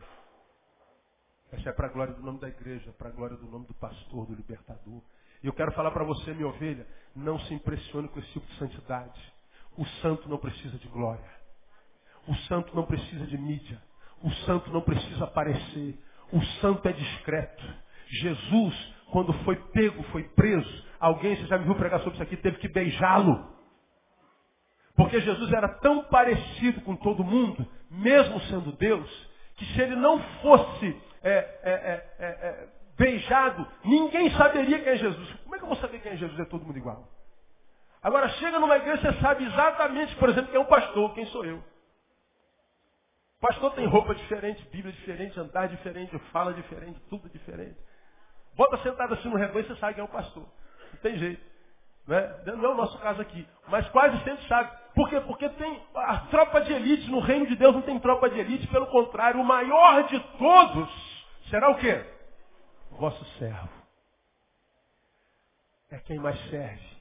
[1.52, 3.74] Essa é para a glória do nome da igreja, para a glória do nome do
[3.74, 5.02] pastor, do libertador.
[5.42, 8.58] E eu quero falar para você, minha ovelha, não se impressione com esse tipo de
[8.58, 9.20] santidade.
[9.76, 11.30] O santo não precisa de glória.
[12.26, 13.82] O santo não precisa de mídia.
[14.22, 15.98] O santo não precisa aparecer.
[16.32, 17.62] O santo é discreto.
[18.08, 22.36] Jesus, quando foi pego, foi preso, alguém, você já me viu pregar sobre isso aqui,
[22.36, 23.52] teve que beijá-lo.
[24.94, 30.18] Porque Jesus era tão parecido com todo mundo, mesmo sendo Deus, que se ele não
[30.40, 35.32] fosse é é, é, é, é, beijado, ninguém saberia quem é Jesus.
[35.42, 36.38] Como é que eu vou saber quem é Jesus?
[36.38, 37.08] É todo mundo igual.
[38.02, 41.44] Agora chega numa igreja, você sabe exatamente, por exemplo, quem é o pastor, quem sou
[41.44, 41.58] eu.
[41.58, 47.76] O pastor tem roupa diferente, Bíblia diferente, andar diferente, fala diferente, tudo diferente.
[48.56, 50.46] Bota sentado assim no rebanho, você sabe quem é o pastor.
[50.92, 51.52] Não tem jeito.
[52.06, 52.42] Não é?
[52.44, 53.46] não é o nosso caso aqui.
[53.68, 54.70] Mas quase sempre sabe.
[54.94, 55.20] Por quê?
[55.20, 58.66] Porque tem a tropa de elite, no reino de Deus não tem tropa de elite,
[58.66, 61.11] pelo contrário, o maior de todos
[61.52, 62.02] será o quê?
[62.92, 63.68] Vosso servo.
[65.90, 66.96] É quem mais serve.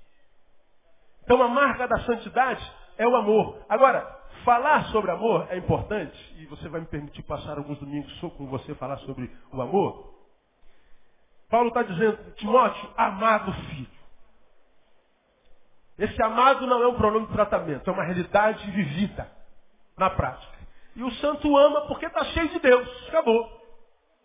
[1.23, 2.61] Então a marca da santidade
[2.97, 3.65] é o amor.
[3.69, 4.01] Agora,
[4.43, 8.75] falar sobre amor é importante, e você vai me permitir passar alguns domingos com você
[8.75, 10.13] falar sobre o amor.
[11.49, 14.01] Paulo está dizendo, Timóteo, amado filho.
[15.97, 19.31] Esse amado não é um pronome de tratamento, é uma realidade vivida
[19.97, 20.57] na prática.
[20.93, 23.07] E o santo ama porque está cheio de Deus.
[23.07, 23.61] Acabou.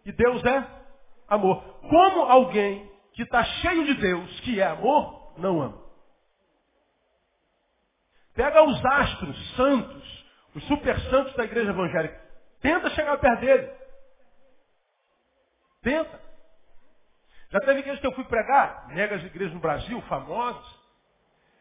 [0.07, 0.65] E Deus é
[1.27, 1.61] amor.
[1.81, 5.85] Como alguém que está cheio de Deus, que é amor, não ama?
[8.33, 12.21] Pega os astros santos, os super santos da igreja evangélica.
[12.61, 13.69] Tenta chegar perto dele.
[15.83, 16.21] Tenta.
[17.51, 20.65] Já teve igreja que eu fui pregar, megas igrejas no Brasil, famosas.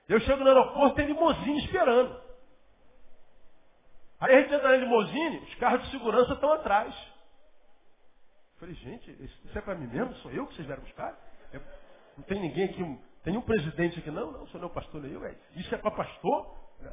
[0.08, 2.22] Eu chego no aeroporto, tem limousine esperando.
[4.20, 6.94] Aí a gente entra na limousine, os carros de segurança estão atrás.
[8.60, 10.14] Falei, gente, isso é para mim mesmo?
[10.16, 11.14] Sou eu que vocês vieram buscar?
[11.54, 11.60] É,
[12.18, 15.26] não tem ninguém aqui, tem um presidente aqui, não, não, sou não pastor nem eu,
[15.26, 16.56] é, isso é para pastor?
[16.82, 16.90] É,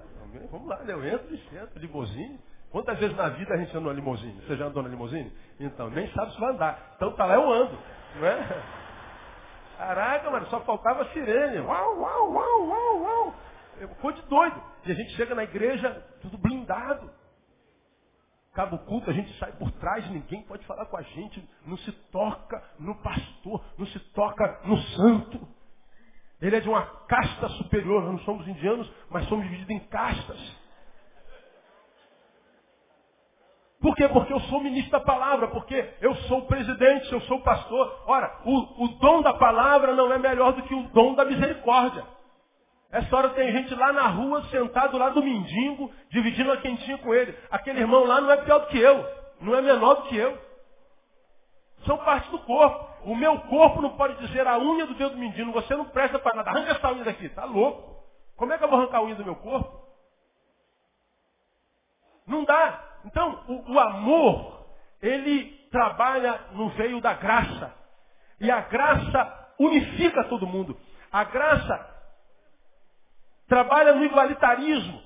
[0.50, 0.92] vamos lá, né?
[0.92, 2.40] eu entro e sento, limousine.
[2.70, 4.40] Quantas vezes na vida a gente anda na limousine?
[4.46, 5.30] Você já andou na limousine?
[5.60, 6.94] Então, nem sabe se vai andar.
[6.96, 7.78] Então tá lá, eu ando.
[8.16, 8.62] Não é?
[9.76, 11.58] Caraca, mano, só faltava sirene.
[11.58, 13.34] Uau, uau, uau, uau, uau.
[13.78, 14.62] Ficou de doido.
[14.86, 17.10] E a gente chega na igreja, tudo blindado.
[18.52, 21.76] Acaba o culto, a gente sai por trás, ninguém pode falar com a gente, não
[21.78, 25.48] se toca no pastor, não se toca no santo.
[26.38, 30.62] Ele é de uma casta superior, nós não somos indianos, mas somos divididos em castas.
[33.80, 34.06] Por quê?
[34.08, 38.04] Porque eu sou ministro da palavra, porque eu sou presidente, eu sou pastor.
[38.06, 42.04] Ora, o, o dom da palavra não é melhor do que o dom da misericórdia.
[42.92, 47.14] Essa hora tem gente lá na rua, sentado lá do mendigo, dividindo a quentinha com
[47.14, 47.34] ele.
[47.50, 49.02] Aquele irmão lá não é pior do que eu,
[49.40, 50.38] não é menor do que eu.
[51.86, 52.92] São partes do corpo.
[53.04, 56.18] O meu corpo não pode dizer a unha do dedo do mendigo, você não presta
[56.18, 56.50] para nada.
[56.50, 58.04] Arranca essa unha daqui, tá louco?
[58.36, 59.82] Como é que eu vou arrancar a unha do meu corpo?
[62.26, 62.78] Não dá.
[63.06, 64.66] Então, o, o amor,
[65.00, 67.74] ele trabalha no veio da graça.
[68.38, 70.78] E a graça unifica todo mundo.
[71.10, 71.92] A graça
[73.52, 75.02] trabalha no igualitarismo.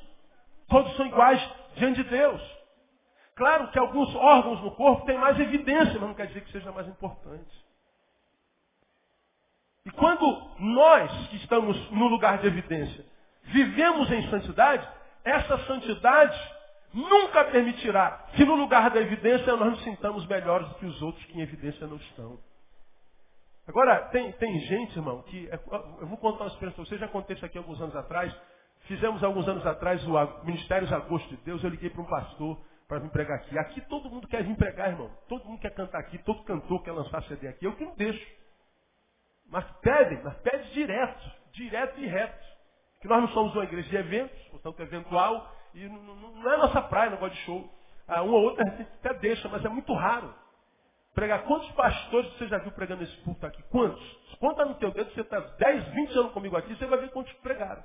[0.68, 1.42] Todos são iguais
[1.74, 2.40] diante de Deus.
[3.34, 6.70] Claro que alguns órgãos no corpo têm mais evidência, mas não quer dizer que seja
[6.70, 7.66] mais importante.
[9.84, 10.24] E quando
[10.60, 13.04] nós que estamos no lugar de evidência
[13.42, 14.88] vivemos em santidade,
[15.24, 16.40] essa santidade
[16.94, 21.24] nunca permitirá que no lugar da evidência nós nos sintamos melhores do que os outros
[21.24, 22.38] que em evidência não estão.
[23.66, 25.48] Agora, tem, tem gente, irmão, que.
[25.50, 25.54] É,
[26.00, 28.34] eu vou contar uma experiência para você, já contei isso aqui alguns anos atrás.
[28.82, 31.62] Fizemos alguns anos atrás o Ministérios Agosto de Deus.
[31.64, 33.58] Eu liguei para um pastor para vir pregar aqui.
[33.58, 35.10] Aqui todo mundo quer vir pregar, irmão.
[35.28, 36.18] Todo mundo quer cantar aqui.
[36.18, 37.64] Todo cantor quer lançar CD aqui.
[37.64, 38.24] Eu que não deixo.
[39.48, 41.32] Mas pedem, mas pede direto.
[41.52, 42.46] Direto e reto.
[43.00, 45.52] Que nós não somos uma igreja de eventos, portanto eventual.
[45.74, 47.68] E não, não é nossa praia, não gosta de show.
[48.06, 50.32] Ah, uma ou outra a gente até deixa, mas é muito raro.
[51.16, 51.44] Pregar.
[51.44, 53.62] Quantos pastores você já viu pregando esse culto aqui?
[53.70, 54.36] Quantos?
[54.38, 57.32] Conta no teu dedo, você está 10, 20 anos comigo aqui, você vai ver quantos
[57.38, 57.82] pregaram.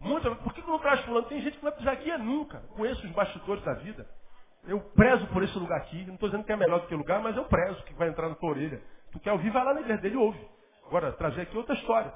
[0.00, 1.26] Muita, por que não traz fulano?
[1.26, 2.60] Tem gente que não vai pisar aqui é nunca.
[2.76, 4.06] Conheço os bastidores da vida.
[4.66, 6.04] Eu prezo por esse lugar aqui.
[6.04, 8.08] Não estou dizendo que é melhor do que o lugar, mas eu prezo que vai
[8.08, 8.82] entrar na tua orelha.
[9.10, 10.48] Tu quer ouvir, vai lá na igreja dele e ouve.
[10.86, 12.12] Agora, trazer aqui outra história.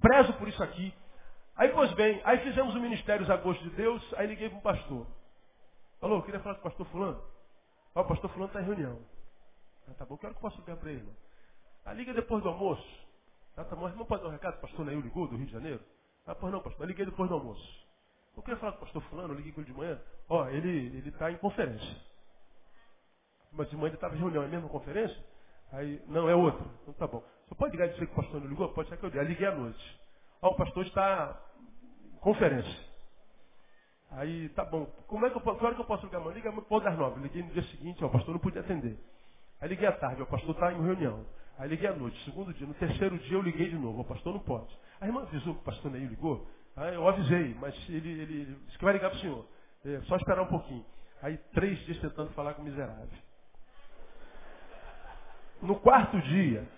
[0.00, 0.94] Prezo por isso aqui.
[1.56, 5.04] Aí, pois bem, aí fizemos o Ministério Agosto de Deus, aí liguei para um pastor.
[6.00, 7.33] Falou, eu queria falar com o pastor fulano.
[7.94, 8.98] Ó, o pastor fulano está em reunião.
[9.88, 11.16] Ah, tá bom, que hora que eu posso ligar para ele, irmão?
[11.84, 13.06] Ah, liga depois do almoço.
[13.56, 14.60] Ah, tá bom, irmão pode dar um recado?
[14.60, 15.80] Pastor Neil ligou do Rio de Janeiro?
[16.26, 16.82] Ah, pois não, pastor.
[16.84, 17.86] Eu liguei depois do almoço.
[18.36, 20.00] Eu queria falar com o pastor fulano, eu liguei com ele de manhã.
[20.28, 21.96] Ó, ele está em conferência.
[23.52, 25.24] Mas de manhã ele estava em reunião, é a mesma conferência?
[25.72, 26.64] Aí, não, é outra.
[26.82, 27.22] Então tá bom.
[27.46, 28.68] Você pode ligar e dizer que o pastor não ligou?
[28.72, 29.22] Pode ser que eu liguei.
[29.22, 30.00] Aí liguei à noite.
[30.42, 31.40] Ó, o pastor está
[32.14, 32.83] em conferência.
[34.16, 34.86] Aí, tá bom.
[35.08, 36.20] Como é que eu, hora que eu posso ligar?
[36.20, 37.20] Mano, liga pode das nove.
[37.20, 38.98] Liguei no dia seguinte, ó, o pastor não podia atender.
[39.60, 41.26] Aí liguei à tarde, ó, o pastor está em reunião.
[41.58, 42.66] Aí liguei à noite, segundo dia.
[42.66, 44.76] No terceiro dia eu liguei de novo, o pastor não pode.
[45.00, 46.48] A irmã avisou que o pastor Neil ligou?
[46.76, 49.46] Aí eu avisei, mas ele, ele, disse que vai ligar para o senhor.
[49.84, 50.84] É, só esperar um pouquinho.
[51.22, 53.08] Aí três dias tentando falar com o miserável.
[55.62, 56.68] No quarto dia,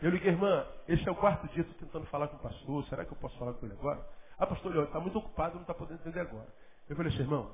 [0.00, 3.04] eu liguei, irmã, esse é o quarto dia, estou tentando falar com o pastor, será
[3.04, 4.06] que eu posso falar com ele agora?
[4.38, 6.46] Ah, pastor, ele está muito ocupado, não está podendo entender agora.
[6.88, 7.50] Eu falei assim, irmão,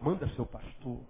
[0.00, 1.00] manda seu pastor.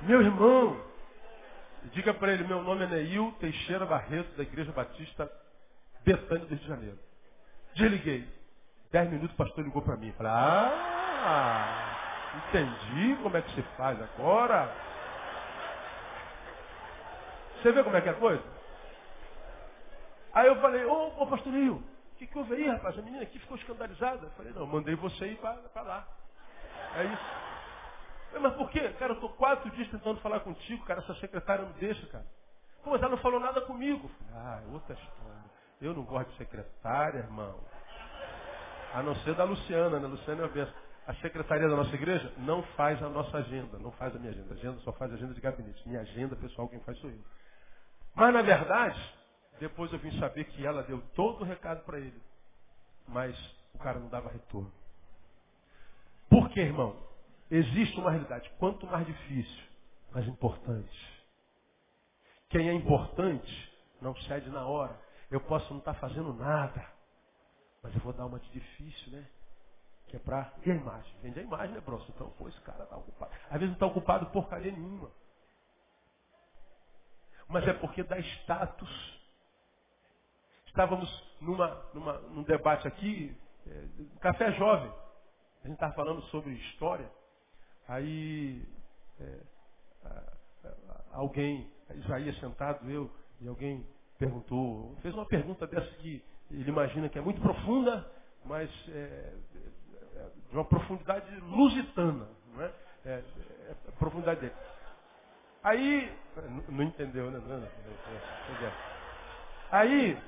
[0.00, 0.84] Meu irmão,
[1.92, 5.30] diga para ele, meu nome é Neil Teixeira Barreto, da Igreja Batista
[6.04, 6.98] Betânia do Rio de Janeiro.
[7.74, 8.28] Desliguei.
[8.90, 10.12] Dez minutos o pastor ligou para mim.
[10.12, 11.96] Falei, ah,
[12.48, 14.74] entendi como é que se faz agora.
[17.62, 18.61] Você vê como é que é a coisa?
[20.34, 22.98] Aí eu falei, ô, ô pastor Nil, o que, que houve aí, rapaz?
[22.98, 24.26] A menina aqui ficou escandalizada.
[24.26, 26.06] Eu falei, não, mandei você ir para lá.
[26.96, 28.40] É isso.
[28.40, 28.88] Mas por quê?
[28.98, 32.24] Cara, eu estou quatro dias tentando falar contigo, cara, essa secretária não deixa, cara.
[32.82, 34.10] Pô, mas ela não falou nada comigo.
[34.32, 35.42] Ah, é outra história.
[35.80, 37.58] Eu não gosto de secretária, irmão.
[38.94, 40.06] A não ser da Luciana, né?
[40.06, 40.68] Luciana é uma
[41.06, 44.54] A secretaria da nossa igreja não faz a nossa agenda, não faz a minha agenda.
[44.54, 45.86] A agenda só faz a agenda de gabinete.
[45.88, 47.18] Minha agenda, pessoal, quem faz sou eu.
[48.14, 49.00] Mas, na verdade,
[49.58, 52.20] depois eu vim saber que ela deu todo o recado para ele.
[53.06, 53.36] Mas
[53.74, 54.72] o cara não dava retorno.
[56.28, 56.96] Por quê, irmão?
[57.50, 58.50] Existe uma realidade.
[58.58, 59.64] Quanto mais difícil,
[60.12, 61.22] mais importante.
[62.48, 64.98] Quem é importante não cede na hora.
[65.30, 66.86] Eu posso não estar fazendo nada,
[67.82, 69.26] mas eu vou dar uma de difícil, né?
[70.08, 70.52] Que é para.
[70.64, 71.14] E a imagem?
[71.22, 72.12] Vende a imagem, né, Bronson?
[72.14, 73.32] Então, pô, esse cara está ocupado.
[73.44, 75.10] Às vezes não está ocupado porcaria nenhuma.
[77.48, 79.21] Mas é porque dá status.
[80.72, 83.84] Estávamos numa, numa, num debate aqui, é,
[84.20, 84.90] café jovem.
[85.62, 87.10] A gente estava falando sobre história.
[87.86, 88.66] Aí
[89.20, 89.38] é,
[91.12, 91.70] alguém,
[92.24, 93.10] ia sentado, eu,
[93.42, 93.86] e alguém
[94.18, 98.10] perguntou, fez uma pergunta dessa que ele imagina que é muito profunda,
[98.46, 99.34] mas é,
[100.16, 102.72] é, de uma profundidade lusitana, não é?
[103.04, 104.54] É, é a profundidade dele.
[105.62, 107.38] Aí, não, não entendeu, né?
[107.46, 108.72] Não, não,
[109.70, 110.18] Aí,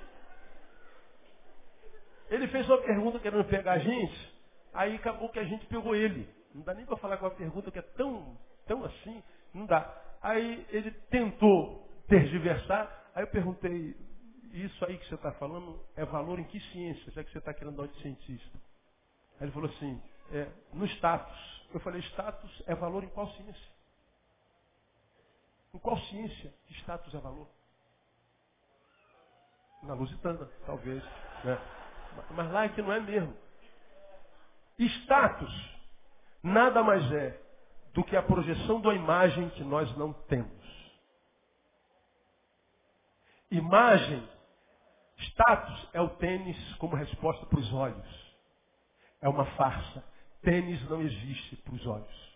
[2.35, 4.35] ele fez uma pergunta querendo pegar a gente,
[4.73, 6.29] aí acabou que a gente pegou ele.
[6.55, 9.23] Não dá nem para falar com a pergunta que é tão, tão assim,
[9.53, 10.03] não dá.
[10.21, 13.97] Aí ele tentou tergiversar, aí eu perguntei,
[14.53, 17.53] isso aí que você está falando é valor em que ciência, já que você está
[17.53, 18.59] querendo dar de cientista?
[19.39, 20.01] Aí ele falou assim,
[20.33, 21.67] é, no status.
[21.73, 23.73] Eu falei, status é valor em qual ciência?
[25.73, 27.49] Em qual ciência status é valor?
[29.83, 31.03] Na lusitana, talvez.
[31.45, 31.84] Né?
[32.31, 33.37] Mas lá é que não é mesmo.
[34.79, 35.75] Status
[36.43, 37.41] nada mais é
[37.95, 40.53] do que a projeção de uma imagem que nós não temos.
[43.51, 44.29] Imagem,
[45.19, 48.35] status é o tênis como resposta para os olhos.
[49.23, 50.05] É uma farsa.
[50.43, 52.35] Tênis não existe para os olhos.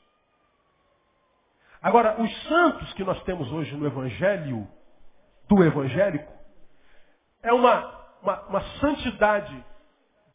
[1.83, 4.67] Agora, os santos que nós temos hoje no Evangelho,
[5.49, 6.33] do evangélico,
[7.43, 9.65] é uma, uma, uma santidade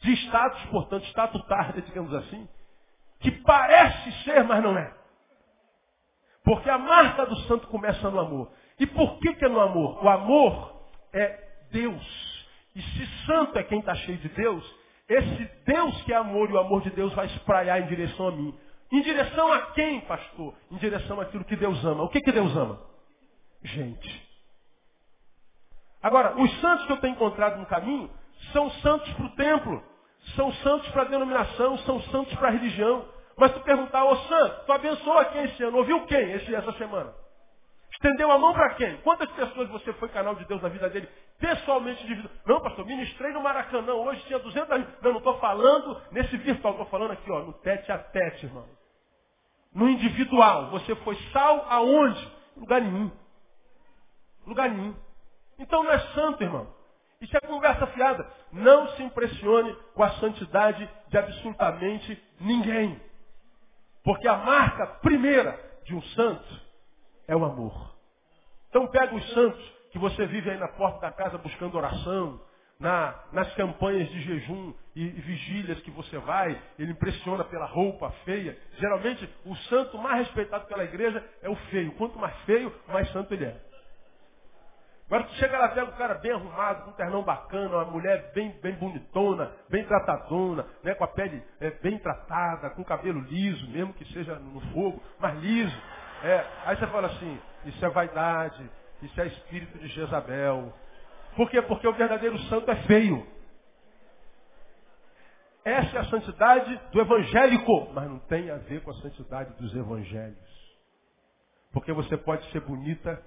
[0.01, 2.47] de status, portanto, estatutária, digamos assim,
[3.19, 4.93] que parece ser, mas não é.
[6.43, 8.51] Porque a marca do santo começa no amor.
[8.79, 10.03] E por que, que é no amor?
[10.03, 11.39] O amor é
[11.71, 12.45] Deus.
[12.75, 14.75] E se santo é quem está cheio de Deus,
[15.07, 18.31] esse Deus que é amor e o amor de Deus vai espraiar em direção a
[18.31, 18.53] mim.
[18.91, 20.53] Em direção a quem, pastor?
[20.69, 22.03] Em direção àquilo que Deus ama.
[22.03, 22.81] O que, que Deus ama?
[23.63, 24.32] Gente.
[26.03, 28.11] Agora, os santos que eu tenho encontrado no caminho
[28.51, 29.83] são santos para o templo,
[30.35, 33.05] são santos para a denominação, são santos para a religião.
[33.37, 35.77] Mas tu perguntar, ô santo, tu abençoa quem esse ano?
[35.77, 37.13] Ouviu quem esse, essa semana?
[37.93, 38.97] Estendeu a mão para quem?
[38.97, 41.07] Quantas pessoas você foi canal de Deus na vida dele?
[41.39, 42.29] Pessoalmente de vida.
[42.45, 43.93] Não, pastor, ministrei no Maracanã.
[43.93, 44.69] Hoje tinha 200
[45.01, 46.73] Não, não estou falando nesse virtual.
[46.73, 48.67] Estou falando aqui, ó, no tete a tete, irmão.
[49.73, 50.69] No individual.
[50.71, 52.31] Você foi sal aonde?
[52.57, 53.09] Lugar nenhum.
[54.45, 54.95] Lugar nenhum.
[55.63, 56.67] Então não é santo, irmão.
[57.21, 58.29] Isso é conversa fiada.
[58.51, 63.01] Não se impressione com a santidade de absolutamente ninguém.
[64.03, 66.61] Porque a marca primeira de um santo
[67.29, 67.95] é o amor.
[68.67, 72.41] Então pega os santos que você vive aí na porta da casa buscando oração,
[72.77, 78.11] na, nas campanhas de jejum e, e, vigílias que você vai, ele impressiona pela roupa
[78.25, 78.57] feia.
[78.79, 81.93] Geralmente, o santo mais respeitado pela igreja é o feio.
[81.93, 83.72] Quanto mais feio, mais santo ele é.
[85.13, 88.31] Agora tu chega lá, pega um cara bem arrumado, com um ternão bacana, uma mulher
[88.33, 93.69] bem, bem bonitona, bem tratadona, né, com a pele é, bem tratada, com cabelo liso,
[93.69, 95.81] mesmo que seja no fogo, mas liso.
[96.23, 98.67] É, aí você fala assim, isso é vaidade,
[99.03, 100.73] isso é espírito de Jezabel.
[101.35, 101.61] Por quê?
[101.61, 103.23] Porque o verdadeiro santo é feio.
[105.63, 109.75] Essa é a santidade do evangélico, mas não tem a ver com a santidade dos
[109.75, 110.73] evangelhos.
[111.71, 113.23] Porque você pode ser bonita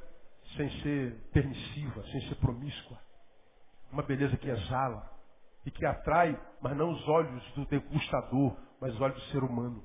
[0.56, 2.98] sem ser permissiva, sem ser promíscua.
[3.92, 5.10] Uma beleza que exala
[5.64, 9.84] e que atrai, mas não os olhos do degustador, mas os olhos do ser humano.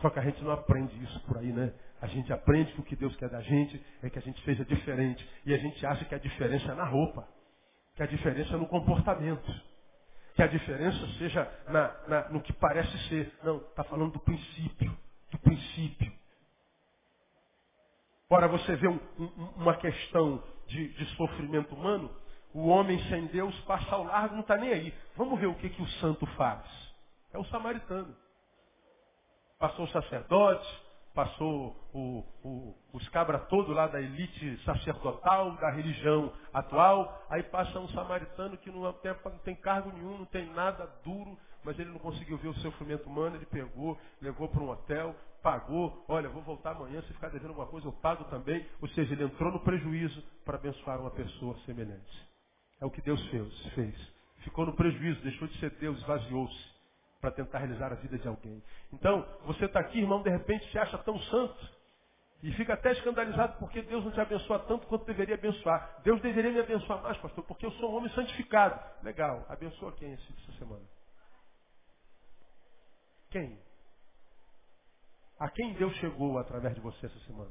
[0.00, 1.72] Só que a gente não aprende isso por aí, né?
[2.00, 4.64] A gente aprende que o que Deus quer da gente é que a gente seja
[4.64, 5.28] diferente.
[5.44, 7.26] E a gente acha que a diferença é na roupa,
[7.96, 9.50] que a diferença é no comportamento,
[10.36, 13.32] que a diferença seja na, na, no que parece ser.
[13.42, 14.96] Não, está falando do princípio,
[15.32, 16.12] do princípio.
[18.30, 22.10] Ora, você vê um, um, uma questão de, de, sofrimento humano,
[22.52, 24.94] o homem sem Deus passa ao largo, não está nem aí.
[25.16, 26.62] Vamos ver o que, que o santo faz.
[27.32, 28.14] É o samaritano.
[29.58, 30.82] Passou o sacerdote,
[31.14, 37.80] passou o, o, os cabra todo lá da elite sacerdotal, da religião atual, aí passa
[37.80, 41.90] um samaritano que não tem, não tem cargo nenhum, não tem nada duro, mas ele
[41.90, 45.16] não conseguiu ver o sofrimento humano, ele pegou, levou para um hotel,
[45.48, 48.66] pagou, olha, vou voltar amanhã, se ficar devendo alguma coisa, eu pago também.
[48.82, 52.28] Ou seja, ele entrou no prejuízo para abençoar uma pessoa semelhante.
[52.78, 53.66] É o que Deus fez.
[53.74, 54.12] fez.
[54.40, 56.78] Ficou no prejuízo, deixou de ser Deus, esvaziou-se
[57.18, 58.62] para tentar realizar a vida de alguém.
[58.92, 61.78] Então, você está aqui, irmão, de repente se acha tão santo
[62.42, 66.02] e fica até escandalizado porque Deus não te abençoa tanto quanto deveria abençoar.
[66.04, 68.78] Deus deveria me abençoar mais, pastor, porque eu sou um homem santificado.
[69.02, 70.84] Legal, abençoa quem essa semana?
[73.30, 73.58] Quem?
[75.38, 77.50] A quem Deus chegou através de você essa semana?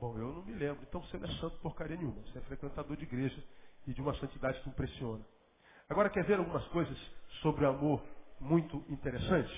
[0.00, 0.82] Bom, eu não me lembro.
[0.82, 2.22] Então você não é santo porcaria nenhuma.
[2.22, 3.44] Você é frequentador de igreja
[3.86, 5.24] e de uma santidade que impressiona.
[5.88, 6.96] Agora quer ver algumas coisas
[7.42, 8.02] sobre o amor
[8.40, 9.52] muito interessantes?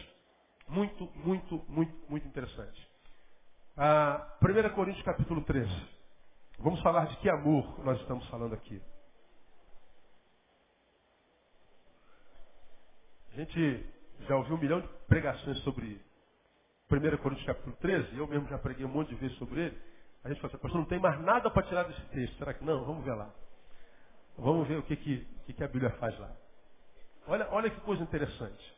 [0.68, 2.90] Muito, muito, muito, muito interessante.
[3.76, 5.70] Ah, 1 Coríntios capítulo 13.
[6.58, 8.82] Vamos falar de que amor nós estamos falando aqui.
[13.32, 13.86] A gente
[14.20, 16.00] já ouviu um milhão de pregações sobre
[16.92, 19.78] 1 Coríntios capítulo 13, eu mesmo já preguei um monte de vezes sobre ele.
[20.22, 22.36] A gente fala assim, pastor, não tem mais nada para tirar desse texto.
[22.36, 22.84] Será que não?
[22.84, 23.30] Vamos ver lá.
[24.36, 26.30] Vamos ver o que, que, que a Bíblia faz lá.
[27.26, 28.74] Olha, olha que coisa interessante.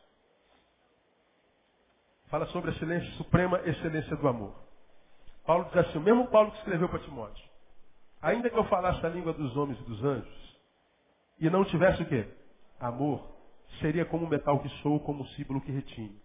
[2.29, 4.55] Fala sobre a excelência suprema, excelência do amor.
[5.45, 7.45] Paulo diz assim, o mesmo Paulo que escreveu para Timóteo.
[8.21, 10.59] Ainda que eu falasse a língua dos homens e dos anjos,
[11.39, 12.27] e não tivesse o quê?
[12.79, 13.35] Amor,
[13.79, 16.24] seria como o metal que soa, como o símbolo que retine.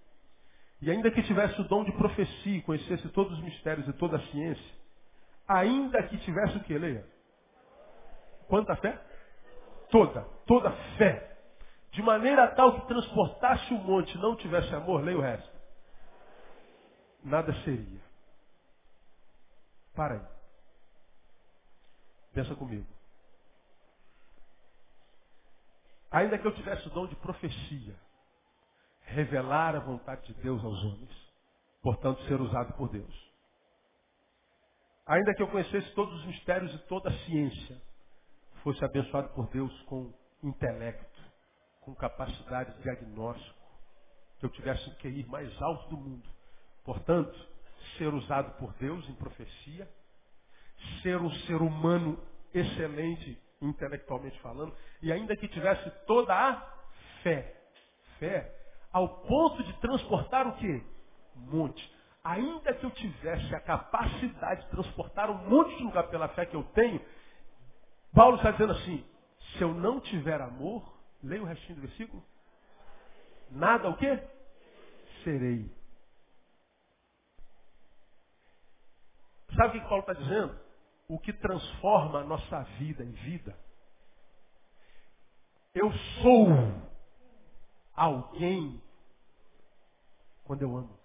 [0.83, 4.17] E ainda que tivesse o dom de profecia e conhecesse todos os mistérios e toda
[4.17, 4.75] a ciência,
[5.47, 7.07] ainda que tivesse o que, leia?
[8.49, 8.99] Quanta fé?
[9.91, 11.37] Toda, toda fé.
[11.93, 15.51] De maneira tal que transportasse o monte e não tivesse amor, leia o resto.
[17.23, 18.01] Nada seria.
[19.95, 20.23] Para aí.
[22.33, 22.87] Pensa comigo.
[26.11, 27.95] Ainda que eu tivesse o dom de profecia,
[29.11, 31.33] revelar a vontade de Deus aos homens,
[31.83, 33.31] portanto ser usado por Deus.
[35.07, 37.81] Ainda que eu conhecesse todos os mistérios e toda a ciência,
[38.63, 41.21] fosse abençoado por Deus com intelecto,
[41.81, 43.59] com capacidade de diagnóstico,
[44.39, 46.29] que eu tivesse o QI mais alto do mundo.
[46.85, 47.37] Portanto,
[47.99, 49.89] ser usado por Deus em profecia,
[51.03, 52.23] ser um ser humano
[52.55, 56.61] excelente intelectualmente falando, e ainda que tivesse toda a
[57.23, 57.55] fé,
[58.19, 58.60] fé,
[58.93, 60.83] ao ponto de transportar o quê?
[61.35, 62.01] Monte.
[62.23, 66.55] Ainda que eu tivesse a capacidade de transportar um monte de lugar pela fé que
[66.55, 67.01] eu tenho,
[68.15, 69.05] Paulo está dizendo assim,
[69.53, 72.23] se eu não tiver amor, leia o restinho do versículo,
[73.51, 74.23] nada o quê?
[75.25, 75.71] Serei.
[79.57, 80.59] Sabe o que Paulo está dizendo?
[81.09, 83.57] O que transforma a nossa vida em vida.
[85.75, 85.91] Eu
[86.23, 86.49] sou
[87.95, 88.83] alguém
[90.45, 90.99] quando eu amo.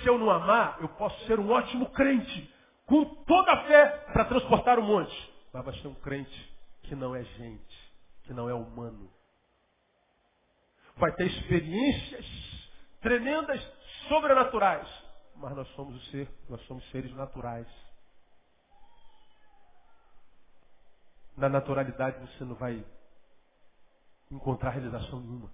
[0.00, 2.54] Se eu não amar, eu posso ser um ótimo crente,
[2.86, 5.34] com toda a fé para transportar o monte.
[5.52, 7.92] Mas vai ser um crente que não é gente,
[8.24, 9.10] que não é humano.
[10.96, 12.24] Vai ter experiências
[13.00, 13.62] tremendas,
[14.08, 14.88] sobrenaturais.
[15.36, 17.68] Mas nós somos o ser, nós somos seres naturais.
[21.36, 22.82] Na naturalidade você não vai
[24.30, 25.50] encontrar realização nenhuma.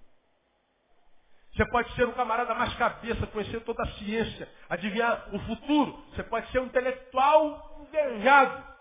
[1.53, 6.03] Você pode ser um camarada mais cabeça, conhecer toda a ciência, adivinhar o futuro.
[6.09, 8.73] Você pode ser um intelectual invejado.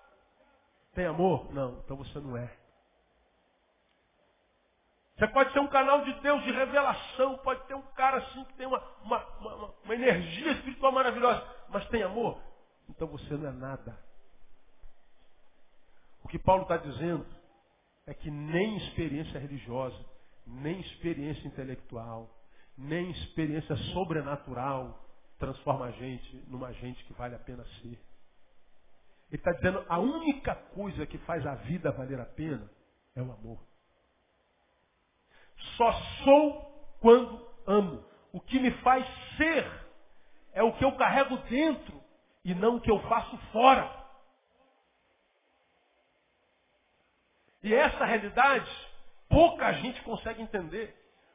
[0.95, 1.53] Tem amor?
[1.53, 2.51] Não, então você não é.
[5.19, 8.55] Você pode ser um canal de Deus de revelação, pode ter um cara assim que
[8.55, 12.41] tem uma, uma, uma, uma energia espiritual maravilhosa, mas tem amor?
[12.89, 13.99] Então você não é nada.
[16.25, 17.27] O que Paulo está dizendo
[18.07, 19.99] é que nem experiência religiosa,
[20.47, 22.29] nem experiência intelectual,
[22.77, 24.99] nem experiência sobrenatural
[25.39, 27.99] transforma a gente numa gente que vale a pena ser.
[29.31, 32.71] Ele está dizendo a única coisa que faz a vida valer a pena
[33.15, 33.59] é o amor.
[35.77, 35.93] Só
[36.25, 38.05] sou quando amo.
[38.33, 39.67] O que me faz ser
[40.53, 42.03] é o que eu carrego dentro
[42.45, 44.02] e não o que eu faço fora.
[47.63, 48.71] E essa realidade,
[49.29, 50.95] pouca gente consegue entender.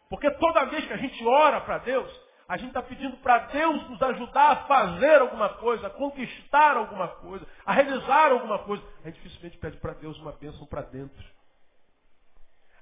[0.10, 2.10] Porque toda vez que a gente ora para Deus,
[2.48, 7.08] a gente está pedindo para Deus nos ajudar a fazer alguma coisa, a conquistar alguma
[7.08, 8.84] coisa, a realizar alguma coisa.
[9.04, 11.24] A gente dificilmente pede para Deus uma bênção para dentro.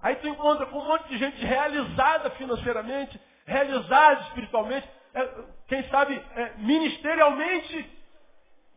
[0.01, 5.29] Aí tu encontra com um monte de gente realizada financeiramente, realizada espiritualmente, é,
[5.67, 7.89] quem sabe é, ministerialmente,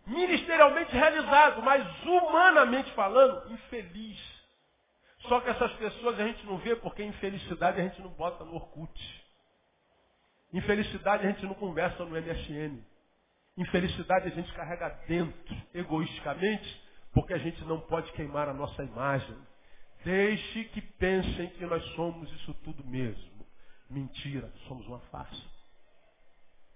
[0.07, 4.38] ministerialmente realizado, mas humanamente falando, infeliz.
[5.23, 8.55] Só que essas pessoas a gente não vê porque infelicidade a gente não bota no
[8.55, 9.25] Orkut.
[10.53, 12.81] Infelicidade a gente não conversa no MSN.
[13.57, 19.37] Infelicidade a gente carrega dentro, egoisticamente, porque a gente não pode queimar a nossa imagem.
[20.05, 23.45] Deixe que pensem que nós somos isso tudo mesmo.
[23.91, 25.59] Mentira, somos uma farsa.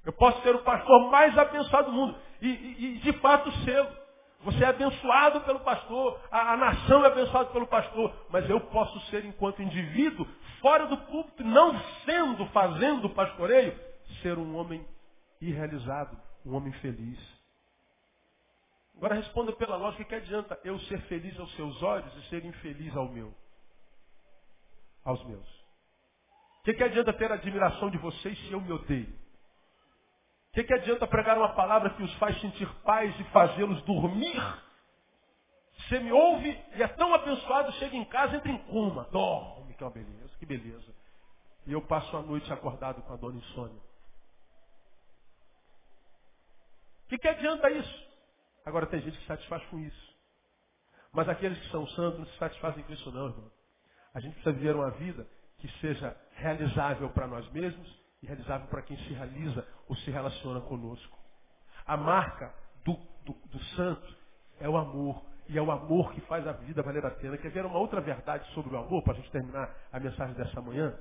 [0.04, 2.18] Eu posso ser o pastor mais abençoado do mundo.
[2.40, 4.01] E, e, e de fato ser.
[4.44, 8.98] Você é abençoado pelo pastor, a, a, nação é abençoada pelo pastor, mas eu posso
[9.06, 10.26] ser, enquanto indivíduo,
[10.60, 13.78] fora do púlpito, não sendo, fazendo pastoreio,
[14.20, 14.84] ser um homem
[15.40, 17.18] irrealizado, um homem feliz.
[18.96, 22.96] Agora responda pela lógica que adianta eu ser feliz aos seus olhos e ser infeliz
[22.96, 23.32] ao meu,
[25.04, 25.48] aos meus.
[26.60, 29.21] O que, que adianta ter admiração de vocês se eu me odeio?
[30.52, 34.38] O que, que adianta pregar uma palavra que os faz sentir paz e fazê-los dormir?
[35.78, 39.08] Você me ouve e é tão abençoado, chega em casa, entra em coma.
[39.10, 40.94] Dorme, que é uma beleza, que beleza.
[41.66, 43.80] E eu passo a noite acordado com a dona insônia.
[47.06, 48.06] O que, que adianta isso?
[48.66, 50.14] Agora tem gente que se satisfaz com isso.
[51.12, 53.50] Mas aqueles que são santos não se satisfazem com isso não, irmão.
[54.12, 55.26] A gente precisa viver uma vida
[55.56, 60.60] que seja realizável para nós mesmos e realizável para quem se realiza ou se relaciona
[60.60, 61.18] conosco.
[61.86, 62.54] A marca
[62.84, 62.94] do,
[63.24, 64.16] do, do santo
[64.60, 65.22] é o amor.
[65.48, 67.36] E é o amor que faz a vida valer a pena.
[67.36, 70.60] Quer ver uma outra verdade sobre o amor, para a gente terminar a mensagem dessa
[70.60, 70.96] manhã?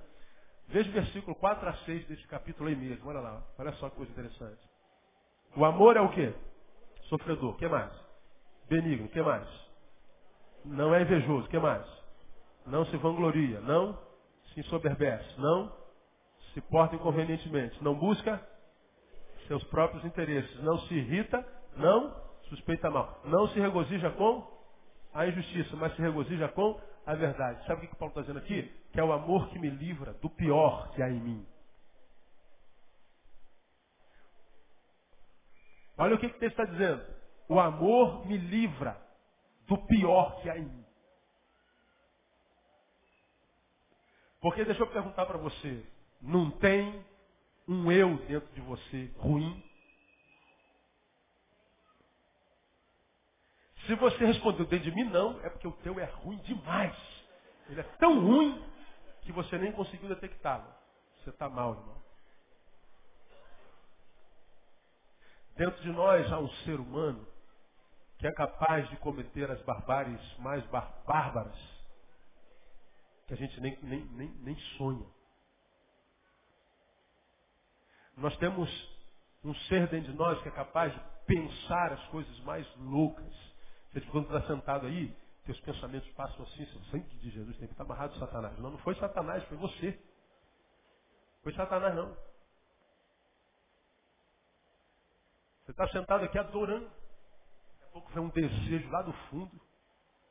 [0.68, 3.08] Veja o versículo 4 a 6 desse capítulo aí mesmo.
[3.08, 4.60] Olha lá, olha só que coisa interessante.
[5.56, 6.34] O amor é o quê?
[7.04, 7.56] Sofredor.
[7.58, 7.92] Que mais?
[8.68, 9.08] Benigno.
[9.10, 9.48] Que mais?
[10.66, 11.48] Não é invejoso.
[11.50, 11.86] Que mais?
[12.66, 13.60] Não se vangloria.
[13.62, 13.98] Não
[14.54, 15.40] se ensoberbece.
[15.40, 15.81] Não
[16.54, 18.42] se porta inconvenientemente, não busca
[19.48, 21.46] seus próprios interesses, não se irrita,
[21.76, 24.50] não suspeita mal, não se regozija com
[25.14, 27.66] a injustiça, mas se regozija com a verdade.
[27.66, 28.64] Sabe o que o Paulo está dizendo aqui?
[28.92, 31.48] Que é o amor que me livra do pior que há em mim.
[35.98, 37.04] Olha o que, que o texto está dizendo.
[37.48, 39.00] O amor me livra
[39.68, 40.86] do pior que há em mim.
[44.42, 45.86] Porque deixa eu perguntar para você.
[46.22, 47.04] Não tem
[47.68, 49.64] um eu dentro de você ruim?
[53.88, 56.96] Se você respondeu dentro de mim não, é porque o teu é ruim demais.
[57.68, 58.64] Ele é tão ruim
[59.22, 60.72] que você nem conseguiu detectá-lo.
[61.18, 62.02] Você está mal, irmão.
[65.56, 67.28] Dentro de nós há um ser humano
[68.18, 71.58] que é capaz de cometer as barbáries mais bárbaras
[73.28, 75.06] que a gente nem, nem, nem, nem sonha.
[78.18, 78.70] Nós temos
[79.44, 83.34] um ser dentro de nós que é capaz de pensar as coisas mais loucas.
[83.92, 87.74] Você quando está sentado aí, teus pensamentos passam assim, o sangue de Jesus tem que
[87.74, 88.58] estar amarrado Satanás.
[88.60, 90.00] Não, não foi Satanás, foi você.
[91.44, 92.16] Foi Satanás não.
[95.66, 96.86] Você está sentado aqui adorando.
[96.86, 99.60] Daqui a pouco vem um desejo lá do fundo.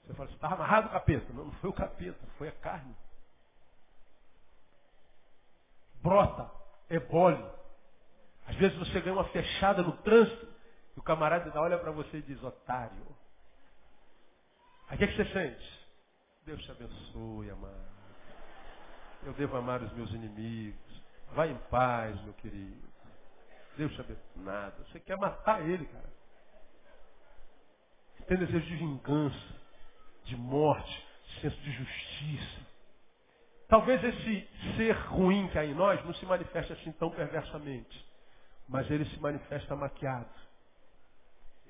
[0.05, 1.33] Você fala, você está amarrado o capeta.
[1.33, 2.95] Não, não foi o capeta, foi a carne.
[6.03, 6.51] Brota,
[6.89, 7.60] ebole.
[8.51, 10.49] Às vezes você ganha uma fechada no trânsito
[10.97, 13.07] e o camarada olha para você e diz, otário.
[14.89, 15.89] Aí o que, é que você sente?
[16.45, 17.91] Deus te abençoe, amado.
[19.23, 21.03] Eu devo amar os meus inimigos.
[21.33, 22.89] Vai em paz, meu querido.
[23.77, 24.25] Deus te abençoe.
[24.37, 24.77] Nada.
[24.91, 26.11] Você quer matar ele, cara.
[28.27, 29.55] Tem desejo de vingança,
[30.25, 31.07] de morte,
[31.41, 32.67] senso de justiça.
[33.69, 38.10] Talvez esse ser ruim que há em nós não se manifeste assim tão perversamente.
[38.71, 40.31] Mas ele se manifesta maquiado.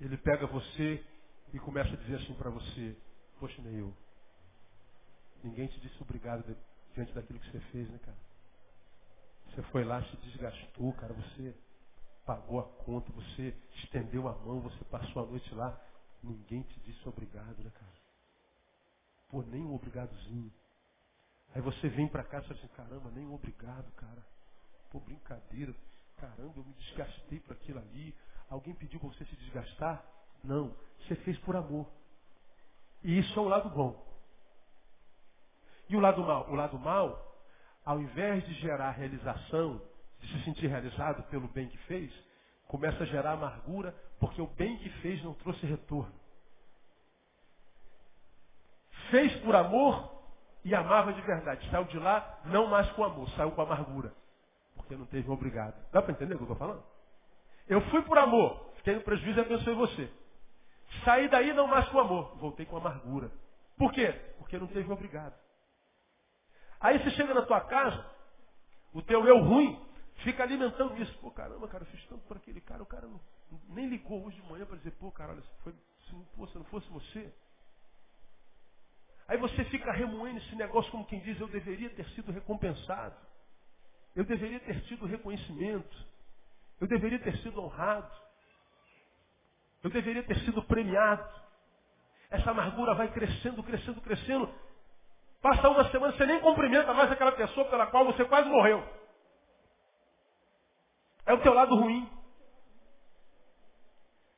[0.02, 1.02] Ele pega você
[1.52, 2.94] e começa a dizer assim para você,
[3.38, 3.96] poxa, nem eu.
[5.42, 6.44] Ninguém te disse obrigado
[6.94, 8.18] diante daquilo que você fez, né, cara?
[9.46, 11.14] Você foi lá, se desgastou, cara.
[11.14, 11.56] Você
[12.26, 15.80] pagou a conta, você estendeu a mão, você passou a noite lá.
[16.22, 17.92] Ninguém te disse obrigado, né, cara?
[19.30, 20.52] Pô, nem um obrigadozinho.
[21.54, 24.22] Aí você vem para cá e fala assim, caramba, nem um obrigado, cara.
[24.90, 25.74] Pô, brincadeira.
[26.20, 28.14] Caramba, eu me desgastei para aquilo ali.
[28.50, 30.04] Alguém pediu para você se desgastar?
[30.44, 30.76] Não.
[31.00, 31.90] Você fez por amor.
[33.02, 34.06] E isso é o lado bom.
[35.88, 36.50] E o lado mal?
[36.50, 37.42] O lado mal,
[37.84, 39.80] ao invés de gerar realização,
[40.20, 42.12] de se sentir realizado pelo bem que fez,
[42.68, 46.12] começa a gerar amargura porque o bem que fez não trouxe retorno.
[49.10, 50.22] Fez por amor
[50.62, 51.68] e amava de verdade.
[51.70, 54.14] Saiu de lá não mais com amor, saiu com amargura.
[54.90, 55.80] Porque não teve um obrigado.
[55.92, 56.82] Dá para entender o que eu estou falando?
[57.68, 60.10] Eu fui por amor, fiquei no prejuízo e abençoei você.
[61.04, 63.30] Saí daí não mais com amor, voltei com amargura.
[63.78, 64.10] Por quê?
[64.38, 65.38] Porque não teve um obrigado.
[66.80, 68.04] Aí você chega na tua casa,
[68.92, 69.80] o teu eu ruim
[70.24, 71.16] fica alimentando isso.
[71.18, 73.20] Pô, caramba, cara, eu fiz tanto por aquele cara, o cara não,
[73.68, 76.64] nem ligou hoje de manhã para dizer, pô, cara, olha, foi, se, pô, se não
[76.64, 77.32] fosse você.
[79.28, 83.29] Aí você fica remoendo esse negócio como quem diz, eu deveria ter sido recompensado.
[84.14, 85.96] Eu deveria ter tido reconhecimento.
[86.80, 88.10] Eu deveria ter sido honrado.
[89.82, 91.28] Eu deveria ter sido premiado.
[92.30, 94.52] Essa amargura vai crescendo, crescendo, crescendo.
[95.40, 98.86] Passa uma semana, você nem cumprimenta mais aquela pessoa pela qual você quase morreu.
[101.24, 102.08] É o teu lado ruim.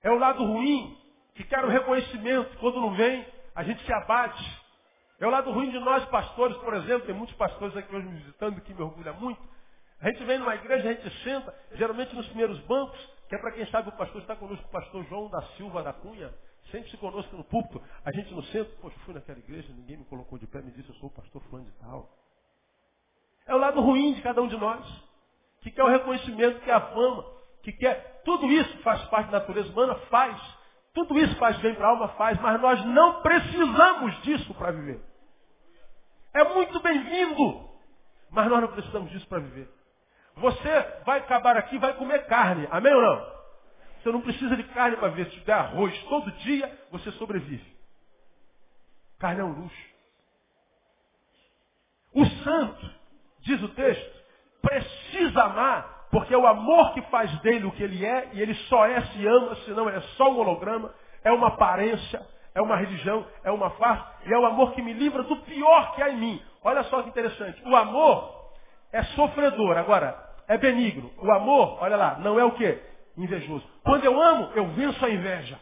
[0.02, 0.98] É o lado ruim
[1.34, 2.56] que quer o reconhecimento.
[2.58, 4.62] Quando não vem, a gente se abate.
[5.18, 7.06] É o lado ruim de nós, pastores, por exemplo.
[7.06, 9.40] Tem muitos pastores aqui hoje me visitando, que me orgulha muito.
[10.02, 12.98] A gente vem numa igreja, a gente senta, geralmente nos primeiros bancos,
[13.28, 15.92] que é para quem sabe o pastor está conosco, o pastor João da Silva da
[15.92, 16.34] Cunha,
[16.72, 17.80] sempre-se conosco no púlpito.
[18.04, 20.88] A gente no centro, poxa, fui naquela igreja, ninguém me colocou de pé, me disse,
[20.88, 22.10] eu sou o pastor fulano de tal.
[23.46, 24.84] É o lado ruim de cada um de nós,
[25.60, 27.24] que quer o reconhecimento, que quer a fama,
[27.62, 28.22] que quer.
[28.24, 30.36] Tudo isso faz parte da natureza humana, faz.
[30.92, 35.00] Tudo isso faz bem para a alma, faz, mas nós não precisamos disso para viver.
[36.34, 37.70] É muito bem-vindo,
[38.30, 39.81] mas nós não precisamos disso para viver.
[40.36, 42.66] Você vai acabar aqui vai comer carne.
[42.70, 43.32] Amém ou não?
[44.02, 45.26] Você não precisa de carne para ver.
[45.26, 47.64] Se tiver arroz todo dia, você sobrevive.
[49.18, 49.92] Carne é um luxo.
[52.14, 52.90] O santo,
[53.40, 54.22] diz o texto,
[54.60, 58.54] precisa amar, porque é o amor que faz dele o que ele é, e ele
[58.68, 60.92] só é se ama, senão é só um holograma,
[61.24, 62.20] é uma aparência,
[62.54, 65.94] é uma religião, é uma farsa, e é o amor que me livra do pior
[65.94, 66.42] que há em mim.
[66.62, 67.62] Olha só que interessante.
[67.64, 68.41] O amor
[68.92, 69.76] é sofredor.
[69.78, 70.16] Agora,
[70.46, 71.10] é benigno.
[71.18, 72.80] O amor, olha lá, não é o quê?
[73.16, 73.66] Invejoso.
[73.84, 75.58] Quando eu amo, eu venço a inveja.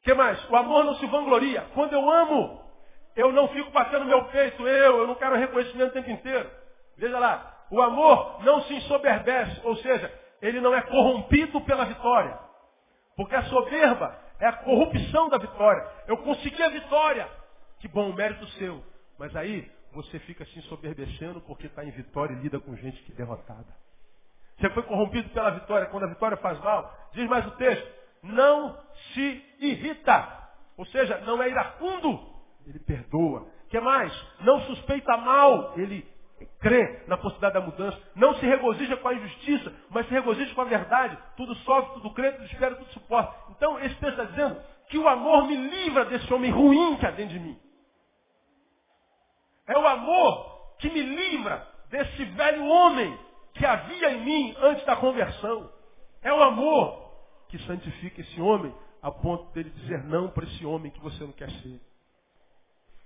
[0.00, 0.50] O que mais?
[0.50, 1.66] O amor não se vangloria.
[1.74, 2.62] Quando eu amo,
[3.16, 6.50] eu não fico batendo meu peito, eu, eu não quero reconhecimento o tempo inteiro.
[6.96, 12.38] Veja lá, o amor não se ensoberbece, ou seja, ele não é corrompido pela vitória.
[13.16, 15.86] Porque a soberba é a corrupção da vitória.
[16.06, 17.28] Eu consegui a vitória.
[17.80, 18.82] Que bom, mérito seu.
[19.18, 23.12] Mas aí você fica se ensoberbecendo porque está em vitória e lida com gente que
[23.12, 23.66] é derrotada.
[24.58, 25.86] Você foi corrompido pela vitória.
[25.86, 27.88] Quando a vitória faz mal, diz mais o texto,
[28.22, 28.76] não
[29.12, 30.48] se irrita.
[30.76, 32.20] Ou seja, não é iracundo.
[32.66, 33.46] Ele perdoa.
[33.68, 34.12] Que mais?
[34.40, 35.78] Não suspeita mal.
[35.78, 36.06] Ele
[36.60, 37.98] crê na possibilidade da mudança.
[38.14, 41.18] Não se regozija com a injustiça, mas se regozija com a verdade.
[41.36, 43.34] Tudo sofre, tudo crê, tudo espera, tudo suporta.
[43.50, 47.10] Então, esse texto está dizendo que o amor me livra desse homem ruim que há
[47.10, 47.58] dentro de mim.
[49.68, 53.18] É o amor que me livra desse velho homem
[53.54, 55.70] que havia em mim antes da conversão.
[56.22, 57.12] É o amor
[57.48, 61.32] que santifica esse homem a ponto dele dizer não para esse homem que você não
[61.32, 61.80] quer ser.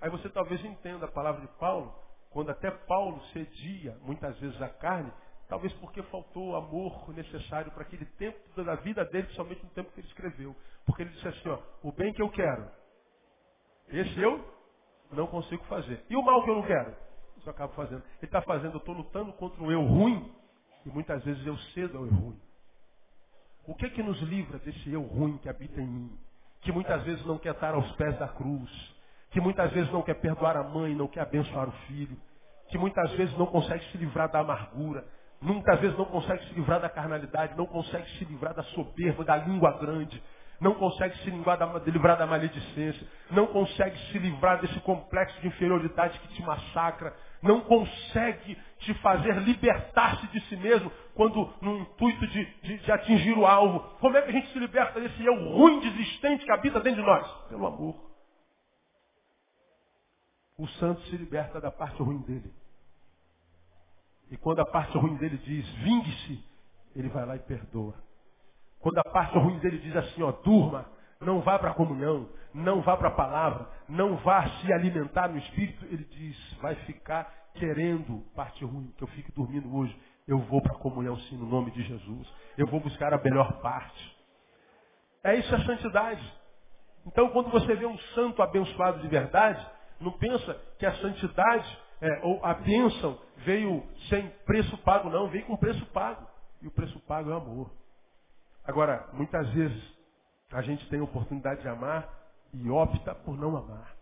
[0.01, 1.95] Aí você talvez entenda a palavra de Paulo,
[2.31, 5.13] quando até Paulo cedia muitas vezes a carne,
[5.49, 9.91] talvez porque faltou o amor necessário para aquele tempo da vida dele, somente no tempo
[9.93, 10.57] que ele escreveu.
[10.87, 12.69] Porque ele disse assim, ó, o bem que eu quero,
[13.89, 14.62] esse eu
[15.13, 16.05] não consigo fazer.
[16.09, 16.95] E o mal que eu não quero?
[17.37, 18.03] Isso eu acabo fazendo.
[18.19, 20.31] Ele está fazendo, eu estou lutando contra o eu ruim,
[20.87, 22.41] e muitas vezes eu cedo ao eu ruim.
[23.67, 26.19] O que é que nos livra desse eu ruim que habita em mim?
[26.63, 28.71] Que muitas vezes não quer estar aos pés da cruz.
[29.31, 32.17] Que muitas vezes não quer perdoar a mãe, não quer abençoar o filho.
[32.69, 35.05] Que muitas vezes não consegue se livrar da amargura.
[35.41, 37.57] Muitas vezes não consegue se livrar da carnalidade.
[37.57, 40.23] Não consegue se livrar da soberba, da língua grande
[40.63, 45.49] não consegue se livrar da, livrar da maledicência, não consegue se livrar desse complexo de
[45.49, 52.27] inferioridade que te massacra, não consegue te fazer libertar-se de si mesmo quando no intuito
[52.29, 53.81] de, de, de, atingir o alvo.
[53.99, 57.07] Como é que a gente se liberta desse eu ruim desistente que habita dentro de
[57.09, 57.29] nós?
[57.49, 58.13] Pelo amor.
[60.57, 62.55] O santo se liberta da parte ruim dele.
[64.31, 66.45] E quando a parte ruim dele diz, vingue-se,
[66.95, 68.12] ele vai lá e perdoa.
[68.83, 70.87] Quando a parte ruim dele diz assim, ó, durma,
[71.21, 75.39] não vá para a comunhão, não vá para a palavra, não vá se alimentar no
[75.39, 79.97] espírito, ele diz, vai ficar querendo parte ruim, que eu fique dormindo hoje.
[80.27, 82.29] Eu vou para a comunhão sim, no nome de Jesus.
[82.59, 84.17] Eu vou buscar a melhor parte.
[85.23, 86.43] É isso a santidade.
[87.07, 89.65] Então, quando você vê um santo abençoado de verdade,
[90.01, 95.47] não pensa que a santidade é, ou a bênção veio sem preço pago, não, veio
[95.47, 96.27] com preço pago.
[96.61, 97.82] E o preço pago é o amor.
[98.65, 99.83] Agora, muitas vezes,
[100.53, 102.09] a gente tem a oportunidade de amar
[102.55, 103.95] e opta por não amar.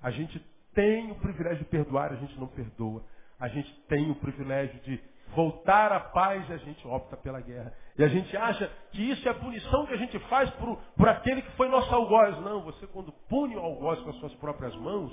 [0.00, 0.38] A gente
[0.74, 3.02] tem o privilégio de perdoar, a gente não perdoa.
[3.38, 5.00] A gente tem o privilégio de
[5.34, 7.72] voltar à paz e a gente opta pela guerra.
[7.96, 11.08] E a gente acha que isso é a punição que a gente faz por, por
[11.08, 12.38] aquele que foi nosso algoz.
[12.40, 15.12] Não, você quando pune o algoz com as suas próprias mãos,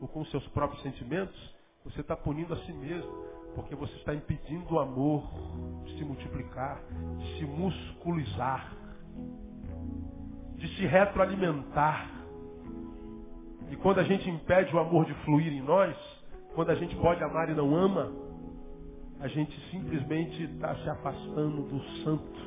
[0.00, 1.54] ou com os seus próprios sentimentos,
[1.84, 3.24] você está punindo a si mesmo.
[3.54, 5.22] Porque você está impedindo o amor
[5.84, 6.82] de se multiplicar,
[7.18, 8.74] de se musculizar,
[10.56, 12.10] de se retroalimentar.
[13.70, 15.96] E quando a gente impede o amor de fluir em nós,
[16.54, 18.12] quando a gente pode amar e não ama,
[19.20, 22.40] a gente simplesmente está se afastando do santo.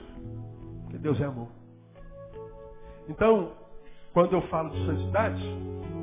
[0.83, 1.47] Porque Deus é amor.
[3.07, 3.53] Então,
[4.13, 5.43] quando eu falo de santidade,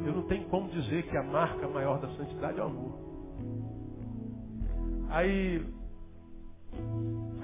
[0.06, 3.13] eu não tenho como dizer que a marca maior da santidade é o amor.
[5.10, 5.64] Aí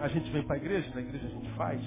[0.00, 1.80] a gente vem para a igreja, na igreja a gente faz.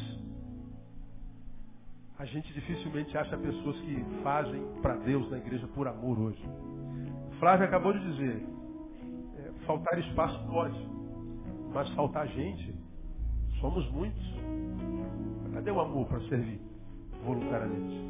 [2.19, 6.41] A gente dificilmente acha pessoas que fazem para Deus na igreja por amor hoje.
[7.39, 8.45] Flávio acabou de dizer,
[9.39, 10.87] é, faltar espaço pode,
[11.73, 12.73] mas faltar gente,
[13.59, 14.23] somos muitos.
[15.53, 16.61] Cadê o amor para servir
[17.25, 18.03] voluntariamente?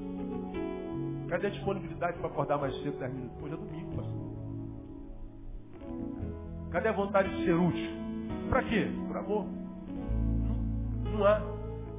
[1.30, 3.42] Cadê a disponibilidade para acordar mais cedo 10 minutos?
[3.42, 3.83] Hoje é domingo.
[6.74, 7.92] Cadê a vontade de ser útil?
[8.50, 8.88] Para quê?
[9.08, 9.46] Por amor.
[11.06, 11.40] Não, há.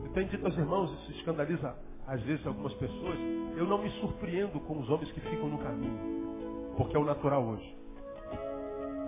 [0.05, 1.77] Eu tenho dito aos irmãos, isso escandaliza
[2.09, 3.16] às vezes algumas pessoas,
[3.57, 7.45] eu não me surpreendo com os homens que ficam no caminho, porque é o natural
[7.45, 7.77] hoje.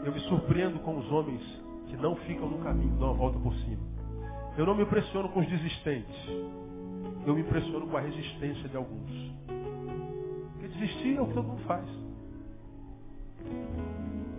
[0.04, 1.42] Eu me surpreendo com os homens
[1.88, 3.82] que não ficam no caminho, dão a volta por cima.
[4.56, 6.16] Eu não me impressiono com os desistentes.
[7.26, 9.10] Eu me impressiono com a resistência de alguns.
[10.52, 11.84] Porque desistir é o que todo mundo faz.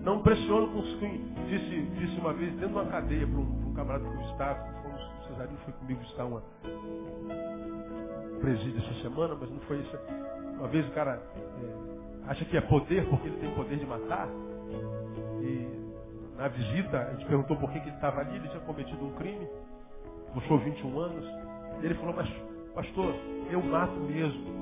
[0.07, 1.17] Não pressiono com os que
[1.49, 4.55] disse, disse uma vez dentro de uma cadeia para um, um, camarada que eu estava,
[4.81, 6.41] fomos, o Cesarinho foi comigo visitar uma
[8.39, 9.97] presídio essa semana, mas não foi isso.
[10.59, 14.29] Uma vez o cara é, acha que é poder porque ele tem poder de matar.
[15.41, 15.67] E
[16.37, 19.11] na visita a gente perguntou por que, que ele estava ali, ele tinha cometido um
[19.15, 19.45] crime,
[20.33, 21.25] puxou 21 anos.
[21.81, 22.29] E ele falou, mas
[22.73, 23.13] pastor,
[23.51, 24.55] eu mato mesmo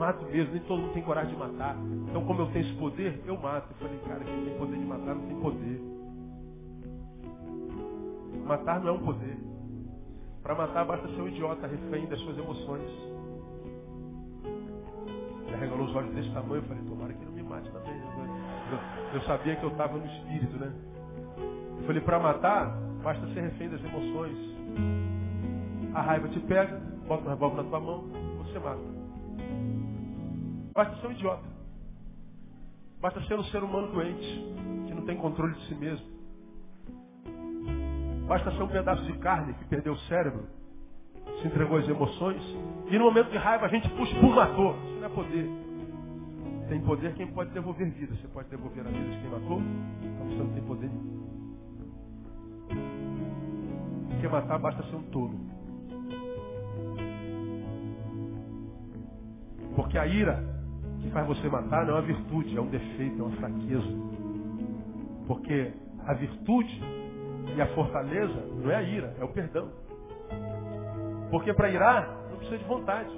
[0.00, 1.76] mato mesmo, nem todo mundo tem coragem de matar.
[2.08, 3.70] Então, como eu tenho esse poder, eu mato.
[3.70, 5.80] Eu falei, cara, quem tem poder de matar não tem poder.
[8.46, 9.38] Matar não é um poder.
[10.42, 12.90] Para matar basta ser um idiota, refém das suas emoções.
[15.46, 18.00] Ele regalou os olhos desse tamanho, eu falei, tomara que não me mate também.
[18.00, 20.72] Eu, eu sabia que eu estava no espírito, né?
[21.78, 22.70] Eu falei, para matar,
[23.02, 24.36] basta ser refém das emoções.
[25.92, 28.04] A raiva te pega, bota um revólver na tua mão,
[28.38, 28.99] você mata.
[30.74, 31.48] Basta ser um idiota.
[33.00, 34.54] Basta ser um ser humano doente,
[34.86, 36.06] que não tem controle de si mesmo.
[38.26, 40.46] Basta ser um pedaço de carne que perdeu o cérebro,
[41.40, 42.42] se entregou às emoções,
[42.90, 44.76] e no momento de raiva a gente puxa, pum, matou.
[44.76, 45.50] Isso não é poder.
[46.68, 48.14] Tem poder quem pode devolver vida.
[48.14, 50.90] Você pode devolver a vida de quem matou, então você não tem poder.
[54.10, 55.40] Porque matar basta ser um tolo.
[59.74, 60.59] Porque a ira
[61.02, 63.88] que faz você matar não é uma virtude, é um defeito, é uma fraqueza.
[65.26, 65.72] Porque
[66.06, 66.82] a virtude
[67.56, 69.70] e a fortaleza não é a ira, é o perdão.
[71.30, 73.10] Porque para irar não precisa de vontade.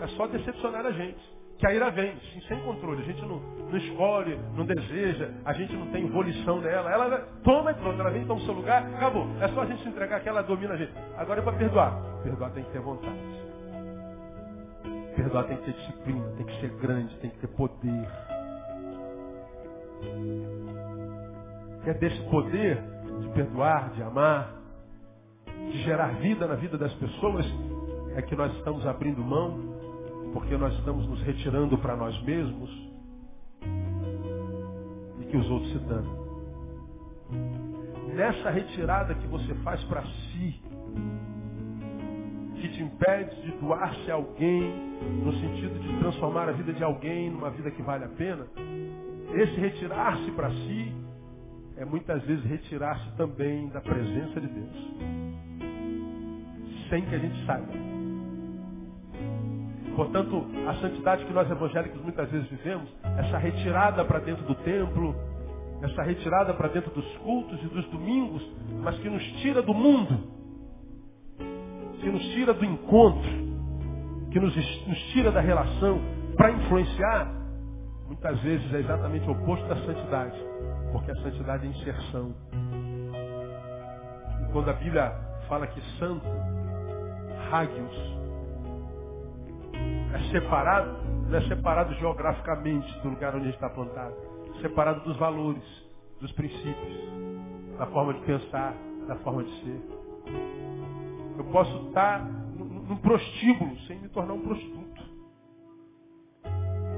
[0.00, 1.20] É só decepcionar a gente.
[1.58, 3.02] Que a ira vem, sim, sem controle.
[3.02, 6.90] A gente não, não escolhe, não deseja, a gente não tem volição nela.
[6.90, 9.28] Ela toma e pronto, ela vem, toma o seu lugar, acabou.
[9.40, 10.92] É só a gente se entregar que ela domina a gente.
[11.16, 12.02] Agora é para perdoar.
[12.24, 13.51] Perdoar tem que ter vontade.
[15.16, 18.08] Perdoar tem que ter disciplina, tem que ser grande, tem que ter poder.
[21.84, 22.82] E é desse poder
[23.20, 24.54] de perdoar, de amar,
[25.70, 27.46] de gerar vida na vida das pessoas,
[28.16, 29.58] é que nós estamos abrindo mão,
[30.32, 32.70] porque nós estamos nos retirando para nós mesmos
[35.20, 36.22] e que os outros se dão.
[38.14, 40.60] Nessa retirada que você faz para si,
[42.62, 44.72] que te impede de doar-se a alguém,
[45.24, 48.46] no sentido de transformar a vida de alguém numa vida que vale a pena,
[49.34, 50.92] esse retirar-se para si
[51.76, 54.94] é muitas vezes retirar-se também da presença de Deus,
[56.88, 57.72] sem que a gente saiba.
[59.96, 62.88] Portanto, a santidade que nós evangélicos muitas vezes vivemos,
[63.18, 65.16] essa retirada para dentro do templo,
[65.82, 68.48] essa retirada para dentro dos cultos e dos domingos,
[68.84, 70.41] mas que nos tira do mundo,
[72.02, 73.30] que nos tira do encontro,
[74.32, 74.54] que nos,
[74.86, 76.00] nos tira da relação
[76.36, 77.32] para influenciar,
[78.06, 80.36] muitas vezes é exatamente o oposto da santidade,
[80.90, 82.34] porque a santidade é inserção.
[84.42, 85.12] E quando a Bíblia
[85.48, 86.26] fala que santo,
[87.52, 88.12] hagios,
[90.14, 90.96] é separado,
[91.28, 94.14] não é separado geograficamente do lugar onde a gente está plantado,
[94.56, 95.62] é separado dos valores,
[96.20, 98.74] dos princípios, da forma de pensar,
[99.06, 100.71] da forma de ser.
[101.42, 105.02] Eu posso estar num prostíbulo sem me tornar um prostituto.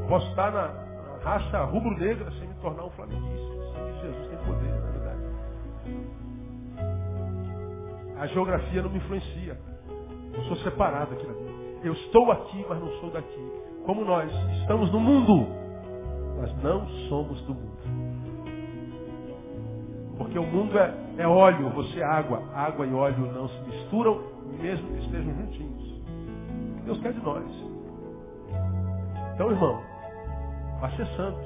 [0.06, 3.54] Posso estar na, na raça rubro-negra sem me tornar um flamenguista.
[4.02, 5.20] Jesus tem poder, na verdade.
[8.18, 9.58] A geografia não me influencia.
[10.34, 11.26] Eu sou separado aqui.
[11.82, 13.52] Eu estou aqui, mas não sou daqui.
[13.86, 14.30] Como nós
[14.60, 15.48] estamos no mundo,
[16.38, 17.74] mas não somos do mundo.
[20.18, 22.42] Porque o mundo é, é óleo, você é água.
[22.54, 24.33] Água e óleo não se misturam,
[24.64, 26.00] mesmo que estejam juntinhos.
[26.86, 27.44] Deus quer de nós.
[29.34, 29.82] Então, irmão,
[30.80, 31.38] vá ser santo.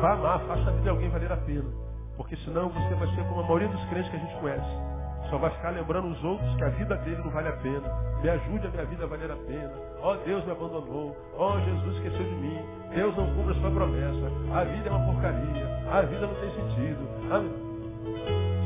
[0.00, 1.68] Vá amar, faça a vida de alguém valer a pena.
[2.16, 4.92] Porque senão você vai ser como a maioria dos crentes que a gente conhece.
[5.28, 7.88] Só vai ficar lembrando os outros que a vida dele não vale a pena.
[8.22, 9.72] Me ajude a minha vida a valer a pena.
[10.02, 11.16] Ó oh, Deus me abandonou.
[11.34, 12.58] Ó oh, Jesus esqueceu de mim.
[12.94, 14.26] Deus não cumpre a sua promessa.
[14.54, 15.66] A vida é uma porcaria.
[15.90, 17.08] A vida não tem sentido.
[17.32, 17.38] A...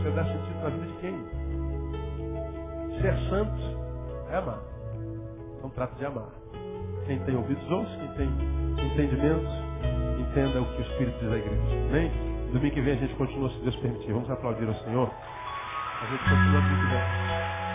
[0.03, 1.26] Você dá sentido na vida de quem?
[3.01, 3.63] Ser santo
[4.31, 4.61] é amar.
[5.59, 6.31] Então trata de amar.
[7.07, 8.29] Quem tem ouvidos ouça, quem tem
[8.87, 9.53] entendimentos,
[10.19, 11.63] entenda o que o Espírito diz à igreja.
[11.89, 12.11] Amém?
[12.53, 14.13] Domingo que vem a gente continua, se Deus permitir.
[14.13, 15.11] Vamos aplaudir ao Senhor.
[16.03, 17.66] A gente continua aqui Aleluia.